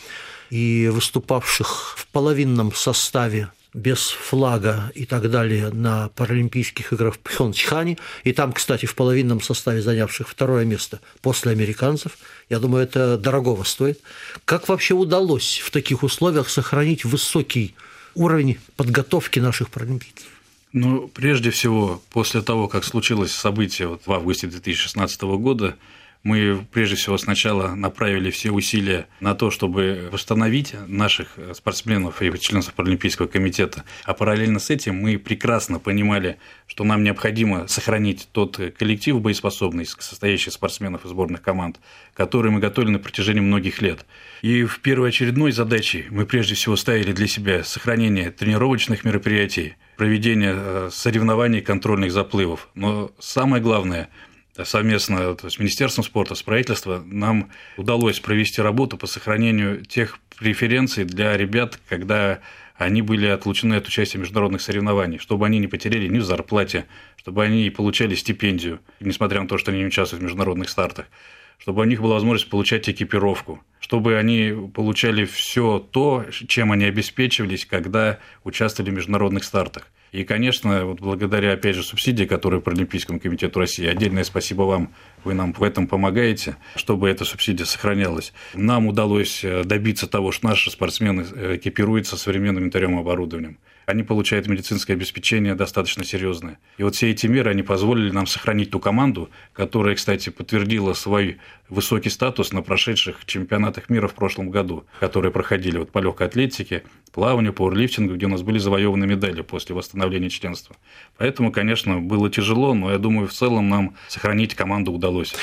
и 0.49 0.89
выступавших 0.91 1.95
в 1.97 2.07
половинном 2.07 2.73
составе 2.73 3.49
без 3.73 4.07
флага 4.07 4.91
и 4.95 5.05
так 5.05 5.29
далее 5.29 5.69
на 5.69 6.09
Паралимпийских 6.09 6.91
играх 6.91 7.15
в 7.15 7.19
Пхенчхане, 7.19 7.97
и 8.23 8.33
там, 8.33 8.51
кстати, 8.51 8.85
в 8.85 8.95
половинном 8.95 9.41
составе 9.41 9.81
занявших 9.81 10.27
второе 10.27 10.65
место 10.65 10.99
после 11.21 11.51
американцев. 11.51 12.17
Я 12.49 12.59
думаю, 12.59 12.83
это 12.83 13.17
дорогого 13.17 13.63
стоит. 13.63 13.99
Как 14.45 14.67
вообще 14.69 14.95
удалось 14.95 15.59
в 15.63 15.69
таких 15.69 16.03
условиях 16.03 16.49
сохранить 16.49 17.05
высокий 17.05 17.75
уровень 18.15 18.57
подготовки 18.75 19.39
наших 19.39 19.69
паралимпийцев? 19.69 20.27
Ну, 20.73 21.07
прежде 21.07 21.49
всего, 21.49 22.01
после 22.11 22.41
того, 22.41 22.67
как 22.67 22.83
случилось 22.83 23.31
событие 23.31 23.87
вот 23.87 24.01
в 24.05 24.11
августе 24.11 24.47
2016 24.47 25.21
года, 25.21 25.75
мы 26.23 26.65
прежде 26.71 26.95
всего 26.95 27.17
сначала 27.17 27.75
направили 27.75 28.29
все 28.29 28.51
усилия 28.51 29.07
на 29.21 29.35
то, 29.35 29.51
чтобы 29.51 30.09
восстановить 30.11 30.75
наших 30.87 31.37
спортсменов 31.53 32.21
и 32.21 32.39
членов 32.39 32.73
Паралимпийского 32.73 33.27
комитета. 33.27 33.85
А 34.03 34.13
параллельно 34.13 34.59
с 34.59 34.69
этим 34.69 34.95
мы 34.95 35.17
прекрасно 35.17 35.79
понимали, 35.79 36.37
что 36.67 36.83
нам 36.83 37.03
необходимо 37.03 37.67
сохранить 37.67 38.27
тот 38.33 38.59
коллектив 38.77 39.21
боеспособный, 39.21 39.85
состоящий 39.85 40.49
из 40.49 40.55
спортсменов 40.55 41.05
и 41.05 41.07
сборных 41.07 41.41
команд, 41.41 41.79
который 42.13 42.51
мы 42.51 42.59
готовили 42.59 42.91
на 42.91 42.99
протяжении 42.99 43.41
многих 43.41 43.81
лет. 43.81 44.05
И 44.41 44.63
в 44.63 44.79
первоочередной 44.79 45.53
задачей 45.53 46.05
мы 46.09 46.25
прежде 46.25 46.55
всего 46.55 46.75
ставили 46.75 47.13
для 47.13 47.27
себя 47.27 47.63
сохранение 47.63 48.31
тренировочных 48.31 49.05
мероприятий, 49.05 49.75
проведение 49.95 50.53
э, 50.55 50.89
соревнований 50.91 51.61
контрольных 51.61 52.11
заплывов. 52.11 52.69
Но 52.75 53.11
самое 53.19 53.63
главное– 53.63 54.09
совместно 54.65 55.35
с 55.47 55.59
Министерством 55.59 56.03
спорта, 56.03 56.35
с 56.35 56.43
правительством, 56.43 57.07
нам 57.07 57.51
удалось 57.77 58.19
провести 58.19 58.61
работу 58.61 58.97
по 58.97 59.07
сохранению 59.07 59.85
тех 59.85 60.19
преференций 60.37 61.03
для 61.03 61.35
ребят, 61.37 61.79
когда 61.89 62.39
они 62.79 63.01
были 63.01 63.27
отлучены 63.27 63.75
от 63.75 63.87
участия 63.87 64.17
в 64.17 64.21
международных 64.21 64.61
соревнованиях, 64.61 65.21
чтобы 65.21 65.45
они 65.45 65.59
не 65.59 65.67
потеряли 65.67 66.07
ни 66.07 66.19
в 66.19 66.23
зарплате, 66.23 66.85
чтобы 67.17 67.43
они 67.43 67.69
получали 67.69 68.15
стипендию, 68.15 68.79
несмотря 69.01 69.41
на 69.41 69.47
то, 69.47 69.57
что 69.57 69.71
они 69.71 69.81
не 69.81 69.87
участвуют 69.87 70.21
в 70.21 70.23
международных 70.23 70.69
стартах, 70.69 71.05
чтобы 71.57 71.81
у 71.81 71.85
них 71.85 72.01
была 72.01 72.13
возможность 72.13 72.49
получать 72.49 72.89
экипировку, 72.89 73.61
чтобы 73.81 74.17
они 74.17 74.53
получали 74.73 75.25
все 75.25 75.79
то, 75.79 76.25
чем 76.47 76.71
они 76.71 76.85
обеспечивались, 76.85 77.65
когда 77.65 78.19
участвовали 78.45 78.91
в 78.91 78.93
международных 78.93 79.43
стартах. 79.43 79.87
И, 80.11 80.23
конечно, 80.23 80.85
вот 80.85 80.99
благодаря, 80.99 81.53
опять 81.53 81.75
же, 81.75 81.83
субсидии, 81.83 82.25
которые 82.25 82.61
по 82.61 82.71
Олимпийскому 82.71 83.19
комитету 83.19 83.59
России, 83.59 83.85
отдельное 83.85 84.23
спасибо 84.23 84.63
вам, 84.63 84.93
вы 85.23 85.33
нам 85.33 85.53
в 85.53 85.61
этом 85.61 85.87
помогаете, 85.87 86.57
чтобы 86.75 87.09
эта 87.09 87.25
субсидия 87.25 87.65
сохранялась. 87.65 88.33
Нам 88.53 88.87
удалось 88.87 89.43
э, 89.43 89.63
добиться 89.63 90.07
того, 90.07 90.31
что 90.31 90.47
наши 90.47 90.71
спортсмены 90.71 91.25
э, 91.35 91.55
экипируются 91.57 92.17
современным 92.17 92.59
инвентарем 92.59 92.97
и 92.97 93.01
оборудованием 93.01 93.57
они 93.89 94.03
получают 94.03 94.47
медицинское 94.47 94.93
обеспечение 94.93 95.55
достаточно 95.55 96.03
серьезное. 96.03 96.59
И 96.77 96.83
вот 96.83 96.95
все 96.95 97.09
эти 97.09 97.25
меры, 97.25 97.49
они 97.49 97.63
позволили 97.63 98.11
нам 98.11 98.27
сохранить 98.27 98.69
ту 98.69 98.79
команду, 98.79 99.31
которая, 99.51 99.95
кстати, 99.95 100.29
подтвердила 100.29 100.93
свой 100.93 101.39
высокий 101.69 102.09
статус 102.09 102.53
на 102.53 102.61
прошедших 102.61 103.25
чемпионатах 103.25 103.89
мира 103.89 104.07
в 104.07 104.13
прошлом 104.13 104.51
году, 104.51 104.85
которые 104.99 105.31
проходили 105.31 105.79
вот 105.79 105.91
по 105.91 105.97
легкой 105.97 106.27
атлетике, 106.27 106.83
плаванию, 107.11 107.51
пауэрлифтингу, 107.51 108.13
где 108.13 108.27
у 108.27 108.29
нас 108.29 108.43
были 108.43 108.59
завоеваны 108.59 109.07
медали 109.07 109.41
после 109.41 109.73
восстановления 109.73 110.29
членства. 110.29 110.75
Поэтому, 111.17 111.51
конечно, 111.51 111.99
было 111.99 112.29
тяжело, 112.29 112.75
но 112.75 112.91
я 112.91 112.99
думаю, 112.99 113.27
в 113.27 113.33
целом 113.33 113.69
нам 113.69 113.95
сохранить 114.07 114.53
команду 114.53 114.91
удалось. 114.91 115.33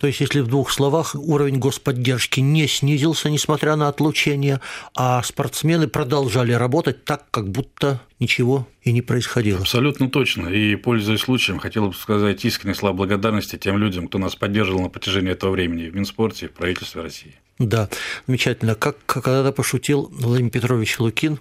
То 0.00 0.06
есть, 0.06 0.20
если 0.20 0.40
в 0.40 0.46
двух 0.46 0.70
словах, 0.70 1.14
уровень 1.14 1.58
господдержки 1.58 2.40
не 2.40 2.66
снизился, 2.66 3.28
несмотря 3.28 3.76
на 3.76 3.88
отлучение, 3.88 4.62
а 4.94 5.22
спортсмены 5.22 5.88
продолжали 5.88 6.52
работать 6.52 7.04
так, 7.04 7.30
как 7.30 7.50
будто 7.50 8.00
ничего 8.18 8.66
и 8.82 8.92
не 8.92 9.02
происходило. 9.02 9.60
Абсолютно 9.60 10.10
точно. 10.10 10.48
И, 10.48 10.74
пользуясь 10.76 11.20
случаем, 11.20 11.58
хотел 11.58 11.88
бы 11.88 11.94
сказать 11.94 12.42
искренне 12.46 12.74
слова 12.74 12.94
благодарности 12.94 13.56
тем 13.56 13.76
людям, 13.76 14.08
кто 14.08 14.16
нас 14.16 14.34
поддерживал 14.36 14.80
на 14.80 14.88
протяжении 14.88 15.32
этого 15.32 15.50
времени 15.50 15.90
в 15.90 15.94
Минспорте 15.94 16.46
и 16.46 16.48
в 16.48 16.52
правительстве 16.52 17.02
России. 17.02 17.34
Да, 17.60 17.90
замечательно. 18.26 18.74
Как 18.74 18.96
когда-то 19.04 19.52
пошутил 19.52 20.10
Владимир 20.14 20.50
Петрович 20.50 20.98
Лукин, 20.98 21.38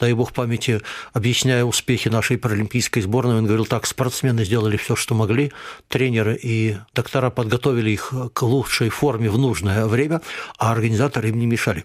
дай 0.00 0.12
бог 0.14 0.32
памяти, 0.32 0.80
объясняя 1.12 1.62
успехи 1.62 2.08
нашей 2.08 2.38
паралимпийской 2.38 3.02
сборной, 3.02 3.36
он 3.36 3.46
говорил 3.46 3.66
так, 3.66 3.86
спортсмены 3.86 4.44
сделали 4.44 4.76
все, 4.76 4.96
что 4.96 5.14
могли, 5.14 5.52
тренеры 5.86 6.36
и 6.42 6.76
доктора 6.92 7.30
подготовили 7.30 7.90
их 7.90 8.12
к 8.32 8.42
лучшей 8.42 8.88
форме 8.88 9.30
в 9.30 9.38
нужное 9.38 9.86
время, 9.86 10.22
а 10.58 10.72
организаторы 10.72 11.28
им 11.28 11.38
не 11.38 11.46
мешали. 11.46 11.84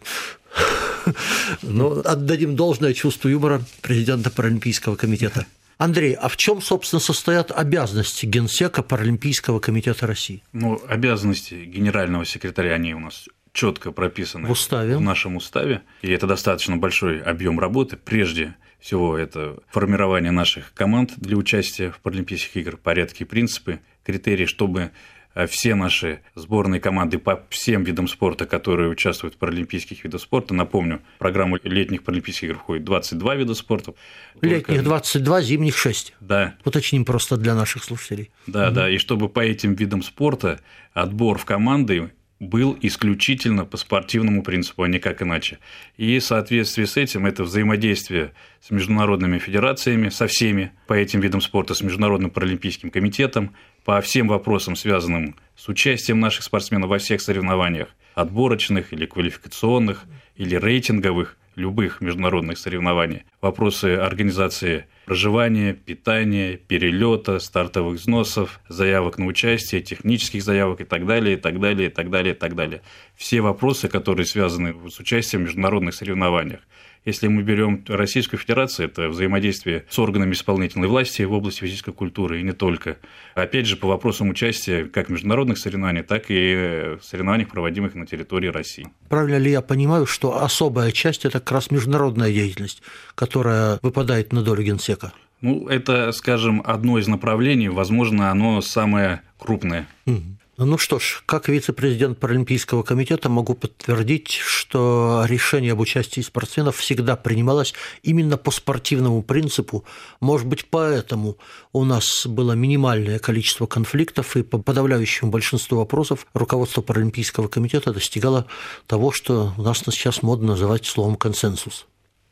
Но 1.61 2.01
отдадим 2.03 2.55
должное 2.55 2.95
чувству 2.95 3.29
юмора 3.29 3.61
президента 3.83 4.31
Паралимпийского 4.31 4.95
комитета. 4.95 5.45
Андрей, 5.77 6.13
а 6.13 6.27
в 6.27 6.37
чем, 6.37 6.59
собственно, 6.59 6.99
состоят 6.99 7.51
обязанности 7.51 8.25
Генсека 8.25 8.81
Паралимпийского 8.81 9.59
комитета 9.59 10.07
России? 10.07 10.41
Ну, 10.53 10.81
обязанности 10.87 11.53
генерального 11.53 12.25
секретаря, 12.25 12.73
они 12.73 12.95
у 12.95 12.99
нас 12.99 13.25
четко 13.55 13.91
прописаны 13.91 14.47
в, 14.47 14.51
уставе. 14.51 14.97
в 14.97 15.01
нашем 15.01 15.37
уставе, 15.37 15.81
и 16.01 16.11
это 16.11 16.27
достаточно 16.27 16.77
большой 16.77 17.21
объем 17.21 17.59
работы. 17.59 17.97
Прежде 17.97 18.55
всего, 18.79 19.17
это 19.17 19.57
формирование 19.69 20.31
наших 20.31 20.73
команд 20.73 21.13
для 21.17 21.37
участия 21.37 21.89
в 21.89 21.99
Паралимпийских 21.99 22.57
играх, 22.57 22.79
порядки 22.79 23.23
и 23.23 23.25
принципы, 23.25 23.79
критерии, 24.03 24.45
чтобы 24.45 24.91
э, 25.33 25.47
все 25.47 25.73
наши 25.73 26.19
сборные 26.35 26.81
команды 26.81 27.17
по 27.17 27.45
всем 27.49 27.83
видам 27.83 28.09
спорта, 28.09 28.45
которые 28.45 28.89
участвуют 28.89 29.35
в 29.35 29.37
паралимпийских 29.37 30.03
видах 30.03 30.21
спорта. 30.21 30.53
Напомню, 30.53 31.01
в 31.15 31.19
программу 31.19 31.57
летних 31.63 32.03
паралимпийских 32.03 32.49
игр 32.49 32.59
входит 32.59 32.83
22 32.83 33.35
вида 33.35 33.53
спорта. 33.53 33.93
Летних 34.41 34.83
22, 34.83 35.41
зимних 35.41 35.77
6. 35.77 36.13
Да. 36.19 36.55
Уточним 36.65 37.05
просто 37.05 37.37
для 37.37 37.55
наших 37.55 37.85
слушателей. 37.85 38.31
Да, 38.47 38.67
угу. 38.67 38.75
да. 38.75 38.89
И 38.89 38.97
чтобы 38.97 39.29
по 39.29 39.39
этим 39.39 39.75
видам 39.75 40.03
спорта 40.03 40.59
отбор 40.93 41.37
в 41.37 41.45
команды 41.45 42.11
был 42.39 42.77
исключительно 42.81 43.65
по 43.65 43.77
спортивному 43.77 44.43
принципу, 44.43 44.83
а 44.83 44.87
никак 44.87 45.21
иначе. 45.21 45.59
И 45.97 46.19
в 46.19 46.23
соответствии 46.23 46.83
с 46.83 46.97
этим 46.97 47.25
это 47.25 47.43
взаимодействие 47.43 48.33
с 48.61 48.71
международными 48.71 49.39
федерациями, 49.39 50.09
со 50.09 50.27
всеми 50.27 50.71
по 50.87 50.93
этим 50.93 51.21
видам 51.21 51.41
спорта, 51.41 51.73
с 51.73 51.81
Международным 51.81 52.31
паралимпийским 52.31 52.89
комитетом, 52.89 53.55
по 53.85 54.01
всем 54.01 54.27
вопросам, 54.27 54.75
связанным 54.75 55.35
с 55.55 55.69
участием 55.69 56.19
наших 56.19 56.43
спортсменов 56.43 56.89
во 56.89 56.97
всех 56.97 57.21
соревнованиях, 57.21 57.89
отборочных 58.15 58.91
или 58.91 59.05
квалификационных, 59.05 60.03
или 60.35 60.55
рейтинговых, 60.55 61.37
любых 61.55 62.01
международных 62.01 62.57
соревнований. 62.57 63.23
Вопросы 63.41 63.95
организации 63.95 64.85
проживания, 65.05 65.73
питания, 65.73 66.57
перелета, 66.57 67.39
стартовых 67.39 67.99
взносов, 67.99 68.59
заявок 68.67 69.17
на 69.17 69.25
участие, 69.25 69.81
технических 69.81 70.43
заявок 70.43 70.81
и 70.81 70.83
так 70.83 71.05
далее, 71.05 71.37
и 71.37 71.39
так 71.39 71.59
далее, 71.59 71.89
и 71.89 71.91
так 71.91 72.09
далее, 72.09 72.33
и 72.33 72.37
так 72.37 72.55
далее. 72.55 72.81
Все 73.15 73.41
вопросы, 73.41 73.87
которые 73.87 74.25
связаны 74.25 74.73
с 74.89 74.99
участием 74.99 75.43
в 75.43 75.45
международных 75.45 75.93
соревнованиях. 75.93 76.61
Если 77.05 77.27
мы 77.27 77.43
берем 77.43 77.83
Российскую 77.87 78.39
Федерацию, 78.39 78.87
это 78.87 79.09
взаимодействие 79.09 79.85
с 79.89 79.99
органами 79.99 80.33
исполнительной 80.33 80.87
власти 80.87 81.21
в 81.21 81.33
области 81.33 81.59
физической 81.59 81.93
культуры 81.93 82.39
и 82.39 82.43
не 82.43 82.51
только. 82.51 82.97
Опять 83.35 83.67
же, 83.67 83.77
по 83.77 83.87
вопросам 83.87 84.29
участия 84.29 84.85
как 84.85 85.09
международных 85.09 85.59
соревнованиях, 85.59 86.07
так 86.07 86.25
и 86.29 86.97
в 86.99 87.03
соревнованиях, 87.03 87.49
проводимых 87.49 87.93
на 87.93 88.07
территории 88.07 88.47
России. 88.47 88.87
Правильно 89.07 89.37
ли 89.37 89.51
я 89.51 89.61
понимаю, 89.61 90.07
что 90.07 90.43
особая 90.43 90.91
часть– 90.91 91.25
это 91.25 91.39
как 91.39 91.51
раз 91.51 91.69
международная 91.69 92.33
деятельность, 92.33 92.81
которая 93.13 93.77
выпадает 93.83 94.33
на 94.33 94.41
долю 94.41 94.63
генсека? 94.63 95.13
Ну, 95.41 95.67
это, 95.67 96.11
скажем, 96.11 96.63
одно 96.65 96.97
из 96.97 97.07
направлений, 97.07 97.69
возможно, 97.69 98.31
оно 98.31 98.61
самое 98.61 99.21
крупное. 99.37 99.87
Угу. 100.07 100.23
Ну 100.57 100.77
что 100.77 100.99
ж, 100.99 101.21
как 101.25 101.49
вице-президент 101.49 102.17
Паралимпийского 102.17 102.83
комитета 102.83 103.27
могу 103.27 103.55
подтвердить, 103.55 104.31
что 104.31 105.25
решение 105.27 105.73
об 105.73 105.81
участии 105.81 106.21
спортсменов 106.21 106.77
всегда 106.77 107.17
принималось 107.17 107.73
именно 108.03 108.37
по 108.37 108.51
спортивному 108.51 109.21
принципу. 109.21 109.83
Может 110.21 110.47
быть, 110.47 110.65
поэтому 110.69 111.37
у 111.73 111.83
нас 111.83 112.25
было 112.25 112.53
минимальное 112.53 113.19
количество 113.19 113.65
конфликтов, 113.65 114.37
и 114.37 114.43
по 114.43 114.57
подавляющему 114.57 115.29
большинству 115.29 115.79
вопросов 115.79 116.25
руководство 116.33 116.81
Паралимпийского 116.81 117.49
комитета 117.49 117.91
достигало 117.91 118.45
того, 118.87 119.11
что 119.11 119.53
у 119.57 119.61
нас 119.61 119.79
сейчас 119.79 120.21
модно 120.21 120.47
называть 120.53 120.85
словом 120.85 121.17
«консенсус». 121.17 121.85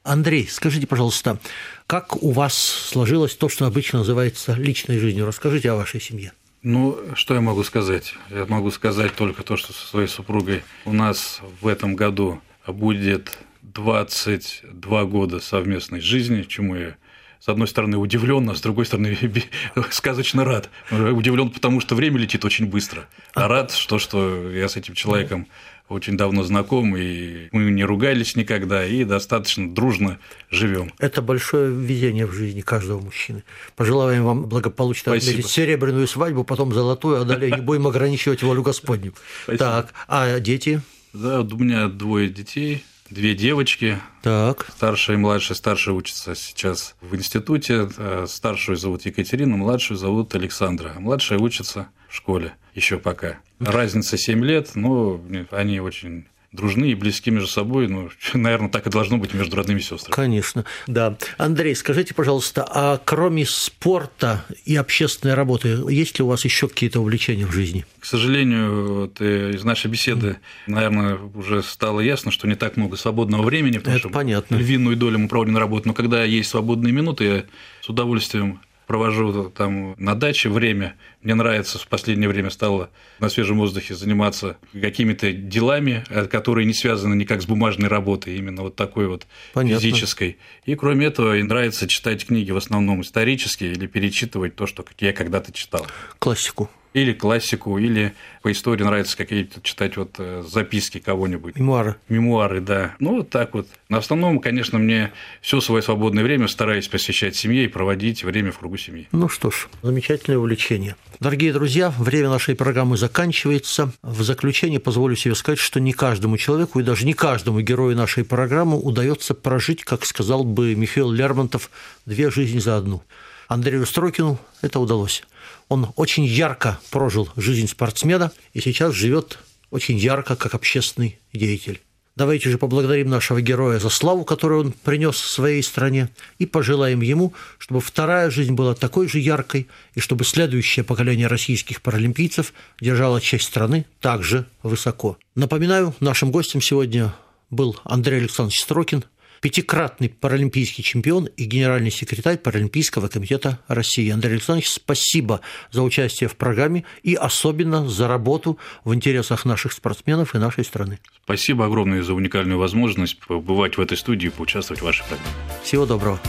Андрей, 0.04 0.48
скажите, 0.50 0.88
пожалуйста, 0.88 1.40
как 1.88 2.24
у 2.24 2.32
вас 2.32 2.56
сложилось 2.56 3.36
то, 3.36 3.50
что 3.50 3.66
обычно 3.66 4.00
называется 4.00 4.54
личной 4.54 4.98
жизнью? 4.98 5.26
Расскажите 5.26 5.72
о 5.72 5.76
вашей 5.76 6.00
семье. 6.00 6.32
Ну, 6.64 6.98
что 7.16 7.34
я 7.34 7.42
могу 7.42 7.62
сказать? 7.64 8.16
Я 8.30 8.46
могу 8.46 8.72
сказать 8.72 9.14
только 9.16 9.44
то, 9.44 9.58
что 9.58 9.74
со 9.74 9.86
своей 9.86 10.08
супругой 10.08 10.64
у 10.86 10.94
нас 10.94 11.42
в 11.60 11.68
этом 11.68 11.98
году 11.98 12.40
будет 12.66 13.38
22 13.64 15.04
года 15.04 15.42
совместной 15.42 16.00
жизни, 16.00 16.44
чему 16.44 16.76
я 16.76 16.96
с 17.44 17.50
одной 17.50 17.68
стороны 17.68 17.98
удивлен, 17.98 18.50
а 18.50 18.56
с 18.56 18.62
другой 18.62 18.86
стороны 18.86 19.18
сказочно 19.92 20.46
рад. 20.46 20.70
Удивлен, 20.92 21.50
потому 21.50 21.82
что 21.82 21.94
время 21.94 22.18
летит 22.18 22.46
очень 22.46 22.68
быстро. 22.68 23.06
А 23.34 23.50
рад, 23.50 23.72
что, 23.74 24.00
что 24.00 24.50
я 24.50 24.70
с 24.70 24.78
этим 24.78 24.94
человеком 24.94 25.48
очень 25.90 26.16
давно 26.16 26.44
знаком, 26.44 26.96
и 26.96 27.50
мы 27.52 27.70
не 27.72 27.84
ругались 27.84 28.38
никогда, 28.38 28.86
и 28.86 29.04
достаточно 29.04 29.70
дружно 29.70 30.20
живем. 30.50 30.94
Это 31.00 31.22
большое 31.22 31.70
везение 31.70 32.26
в 32.26 32.32
жизни 32.32 32.62
каждого 32.62 33.02
мужчины. 33.02 33.44
Пожелаем 33.76 34.24
вам 34.24 34.46
благополучно 34.46 35.12
Спасибо. 35.12 35.32
отметить 35.32 35.52
серебряную 35.52 36.08
свадьбу, 36.08 36.46
потом 36.46 36.74
золотую, 36.74 37.22
а 37.22 37.26
далее 37.26 37.52
не 37.52 37.62
будем 37.62 37.88
ограничивать 37.88 38.42
волю 38.42 38.64
Господню. 38.64 39.14
Спасибо. 39.44 39.66
Так, 39.66 39.94
а 40.08 40.40
дети? 40.40 40.82
Да, 41.12 41.42
у 41.42 41.58
меня 41.58 41.90
двое 41.90 42.30
детей, 42.30 42.86
две 43.14 43.36
девочки. 43.36 44.00
Так. 44.22 44.68
Старшая 44.76 45.16
и 45.16 45.20
младшая. 45.20 45.56
Старшая 45.56 45.96
учится 45.96 46.36
сейчас 46.36 46.96
в 47.02 47.16
институте. 47.16 47.88
Э, 47.98 48.26
старшую 48.28 48.76
зовут 48.76 49.06
Екатерина, 49.06 49.56
младшую 49.56 49.98
зовут 49.98 50.36
Александра. 50.36 50.94
Младшая 50.98 51.40
учится 51.40 51.90
в 52.10 52.16
школе 52.16 52.54
еще 52.74 52.98
пока. 52.98 53.38
Разница 53.60 54.18
7 54.18 54.44
лет, 54.44 54.72
но 54.76 55.22
они 55.52 55.80
очень 55.80 56.26
дружны 56.54 56.92
и 56.92 56.96
близки 56.96 57.32
между 57.32 57.48
собой. 57.50 57.88
Ну, 57.88 58.10
наверное, 58.34 58.70
так 58.70 58.88
и 58.88 58.90
должно 58.90 59.18
быть 59.18 59.34
между 59.34 59.58
родными 59.58 59.80
сестрами. 59.80 60.14
Конечно, 60.16 60.66
да. 60.88 61.18
Андрей, 61.38 61.76
скажите, 61.76 62.14
пожалуйста, 62.14 62.66
а 62.70 63.00
кроме 63.04 63.46
спорта 63.46 64.46
и 64.66 64.76
общественной 64.76 65.34
работы, 65.34 65.80
есть 65.90 66.20
ли 66.20 66.24
у 66.24 66.28
вас 66.28 66.46
еще 66.46 66.68
какие-то 66.70 67.02
увлечения 67.02 67.46
в 67.46 67.52
жизни? 67.52 67.86
К 68.00 68.06
сожалению, 68.06 69.02
вот 69.02 69.20
э, 69.20 69.52
из 69.54 69.64
нашей 69.64 69.90
беседы, 69.90 70.38
наверное, 70.68 71.18
уже 71.36 71.64
стало 71.64 72.00
ясно, 72.00 72.32
что 72.32 72.48
не 72.48 72.56
так 72.56 72.78
много 72.78 72.96
свободного 72.96 73.44
времени, 73.44 73.80
потому 73.80 73.98
Это 73.98 74.08
что 74.08 74.10
понятно. 74.10 74.56
львиную 74.56 74.96
долю 74.96 75.20
мы 75.20 75.28
проводим 75.28 75.54
на 75.54 75.60
работу, 75.60 75.88
но 75.88 75.94
когда 75.94 76.24
есть 76.24 76.50
свободные 76.50 76.94
минуты, 76.94 77.24
я 77.24 77.44
с 77.82 77.90
удовольствием 77.90 78.60
провожу 78.88 79.50
там 79.50 79.96
на 79.98 80.16
даче 80.16 80.50
время. 80.50 80.96
Мне 81.22 81.36
нравится 81.36 81.80
в 81.80 81.88
последнее 81.88 82.30
время 82.30 82.50
стало 82.50 82.90
на 83.20 83.30
свежем 83.30 83.58
воздухе 83.58 83.96
заниматься 83.96 84.58
какими-то 84.80 85.32
делами, 85.32 86.04
э, 86.10 86.26
которые 86.26 86.66
не 86.66 86.74
связаны 86.74 87.16
никак 87.16 87.42
с 87.42 87.46
бумажной 87.46 87.90
работой, 87.90 88.36
именно 88.38 88.64
вот 88.64 88.76
такой 88.76 89.08
вот 89.08 89.26
Понятно. 89.54 89.80
физической. 89.80 90.38
И 90.66 90.76
кроме 90.76 91.08
этого, 91.08 91.34
нравится 91.34 91.88
читать 91.88 92.26
книги 92.26 92.52
в 92.52 92.58
основном 92.58 93.02
исторические 93.02 93.72
или 93.72 93.88
перечитывать 93.88 94.56
то, 94.56 94.68
что 94.68 94.86
я 95.00 95.14
когда-то 95.14 95.52
читал. 95.52 95.86
Классику 96.20 96.70
или 96.94 97.14
классику, 97.14 97.78
или 97.78 98.14
по 98.42 98.52
истории 98.52 98.84
нравится 98.84 99.18
какие-то 99.18 99.62
читать 99.62 99.98
вот 99.98 100.16
э, 100.18 100.44
записки 100.48 101.00
кого-нибудь. 101.00 101.56
Мемуары. 101.56 101.96
Мемуары, 102.10 102.62
да. 102.62 102.96
Ну, 103.00 103.18
вот 103.18 103.30
так 103.30 103.54
вот. 103.54 103.68
На 103.90 103.98
основном, 103.98 104.40
конечно, 104.40 104.80
мне 104.80 105.12
все 105.42 105.62
свое 105.62 105.82
свободное 105.82 106.24
время 106.24 106.48
стараюсь 106.48 106.88
посвящать 106.88 107.36
семье 107.36 107.66
и 107.66 107.68
проводить 107.68 108.24
время 108.24 108.52
в 108.52 108.60
кругу 108.60 108.78
семьи. 108.78 109.08
Ну 109.12 109.30
что 109.30 109.52
ж, 109.52 109.68
замечательное 109.82 110.38
увлечение. 110.38 110.96
Дорогие 111.20 111.54
друзья, 111.54 111.94
время 111.98 112.30
нашей 112.30 112.56
программы 112.56 112.98
заканчивается. 112.98 113.94
В 114.02 114.24
заключение 114.24 114.80
позволю 114.80 115.16
себе 115.16 115.36
сказать, 115.36 115.60
что 115.60 115.80
не 115.80 115.94
каждому 115.94 116.38
человеку 116.38 116.80
и 116.80 116.84
даже 116.84 117.06
не 117.06 117.14
каждому 117.14 117.62
герою 117.62 117.96
нашей 117.96 118.26
программы 118.26 118.78
удается 118.78 119.34
прожить, 119.34 119.84
как 119.84 120.06
сказал 120.06 120.44
бы 120.44 120.76
Михаил 120.76 121.12
Лермонтов, 121.12 121.70
две 122.06 122.30
жизни 122.30 122.60
за 122.60 122.78
одну. 122.78 123.04
Андрею 123.48 123.86
Строкину 123.86 124.40
это 124.62 124.80
удалось. 124.80 125.24
Он 125.70 125.94
очень 125.96 126.26
ярко 126.26 126.80
прожил 126.92 127.30
жизнь 127.36 127.68
спортсмена 127.68 128.32
и 128.54 128.62
сейчас 128.62 128.94
живет 128.94 129.40
очень 129.70 129.98
ярко 129.98 130.36
как 130.36 130.54
общественный 130.54 131.20
деятель. 131.34 131.82
Давайте 132.16 132.52
же 132.52 132.60
поблагодарим 132.60 133.10
нашего 133.10 133.42
героя 133.42 133.80
за 133.80 133.90
славу, 133.90 134.24
которую 134.24 134.66
он 134.66 134.72
принес 134.72 135.18
своей 135.18 135.64
стране, 135.64 136.10
и 136.38 136.46
пожелаем 136.46 137.02
ему, 137.02 137.34
чтобы 137.58 137.82
вторая 137.82 138.30
жизнь 138.30 138.54
была 138.54 138.76
такой 138.76 139.08
же 139.08 139.18
яркой, 139.18 139.68
и 139.96 140.00
чтобы 140.00 140.24
следующее 140.24 140.86
поколение 140.86 141.26
российских 141.26 141.82
паралимпийцев 141.82 142.54
держало 142.80 143.20
честь 143.20 143.46
страны 143.46 143.88
также 144.00 144.46
высоко. 144.62 145.18
Напоминаю, 145.34 145.96
нашим 146.02 146.30
гостем 146.30 146.62
сегодня 146.62 147.16
был 147.50 147.80
Андрей 147.84 148.20
Александрович 148.20 148.62
Строкин, 148.62 149.06
пятикратный 149.44 150.08
паралимпийский 150.08 150.86
чемпион 150.86 151.26
и 151.26 151.44
генеральный 151.44 151.92
секретарь 151.92 152.38
Паралимпийского 152.38 153.10
комитета 153.10 153.60
России. 153.68 154.10
Андрей 154.10 154.36
Александрович, 154.36 154.70
спасибо 154.70 155.42
за 155.70 155.84
участие 155.84 156.30
в 156.30 156.38
программе 156.38 156.86
и 157.04 157.14
особенно 157.16 157.86
за 157.90 158.08
работу 158.08 158.58
в 158.86 158.94
интересах 158.94 159.44
наших 159.44 159.74
спортсменов 159.74 160.34
и 160.34 160.38
нашей 160.38 160.64
страны. 160.64 161.00
Спасибо 161.26 161.66
огромное 161.66 162.04
за 162.04 162.14
уникальную 162.14 162.58
возможность 162.58 163.20
побывать 163.20 163.76
в 163.76 163.82
этой 163.82 163.98
студии 163.98 164.28
и 164.28 164.30
поучаствовать 164.30 164.82
в 164.82 164.86
вашей 164.86 165.06
программе. 165.06 165.34
Всего 165.62 165.86
доброго. 165.86 166.22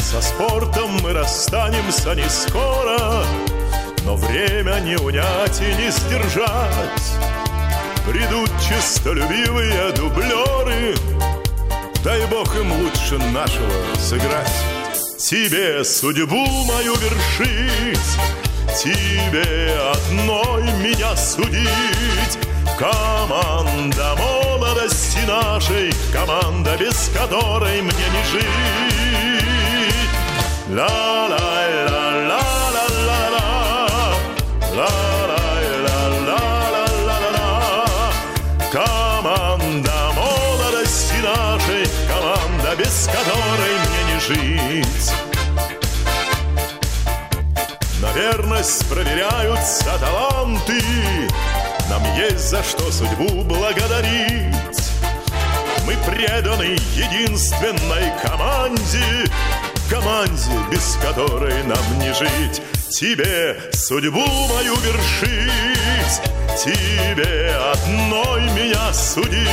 Со 0.00 0.20
спортом 0.20 0.90
мы 1.02 1.14
расстанемся 1.14 2.14
не 2.14 2.28
скоро, 2.28 3.24
но 4.04 4.14
время 4.16 4.78
не 4.80 4.98
унять 4.98 5.58
и 5.62 5.82
не 5.82 5.90
сдержать. 5.90 7.12
Придут 8.06 8.50
чистолюбивые 8.60 9.92
дублеры, 9.92 10.94
Дай 12.04 12.26
Бог 12.26 12.54
им 12.56 12.72
лучше 12.72 13.18
нашего 13.32 13.96
сыграть. 13.96 14.64
Тебе 15.18 15.84
судьбу 15.84 16.46
мою 16.64 16.94
вершить 16.94 17.98
Тебе 18.82 19.76
одной 19.92 20.62
меня 20.80 21.16
судить. 21.16 22.38
Команда 22.78 24.14
молодости 24.16 25.18
нашей 25.26 25.92
Команда, 26.12 26.76
без 26.78 27.10
которой 27.12 27.82
мне 27.82 27.92
не 27.92 28.24
жить. 28.30 28.44
Ла-ла-ла-ла-ла-ла-ла 30.68 32.47
жить. 44.28 45.12
На 48.00 48.12
верность 48.12 48.86
проверяются 48.88 49.98
таланты 49.98 50.80
Нам 51.88 52.02
есть 52.16 52.50
за 52.50 52.62
что 52.62 52.92
судьбу 52.92 53.42
благодарить. 53.44 54.54
Мы 55.86 55.94
преданы 56.06 56.76
единственной 56.94 58.12
команде 58.22 59.24
Команде, 59.88 60.52
без 60.70 60.98
которой 61.02 61.62
нам 61.64 61.98
не 61.98 62.12
жить. 62.12 62.62
Тебе 62.90 63.56
судьбу 63.72 64.26
мою 64.48 64.74
вершить 64.76 66.20
тебе 66.62 67.54
одной 67.72 68.42
меня 68.50 68.92
судить. 68.92 69.48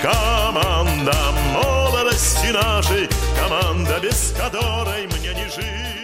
Команда 0.00 1.14
молодости 2.18 2.46
нашей, 2.48 3.08
команда, 3.40 4.00
без 4.00 4.34
которой 4.36 5.06
мне 5.06 5.34
не 5.34 5.48
жить. 5.48 5.97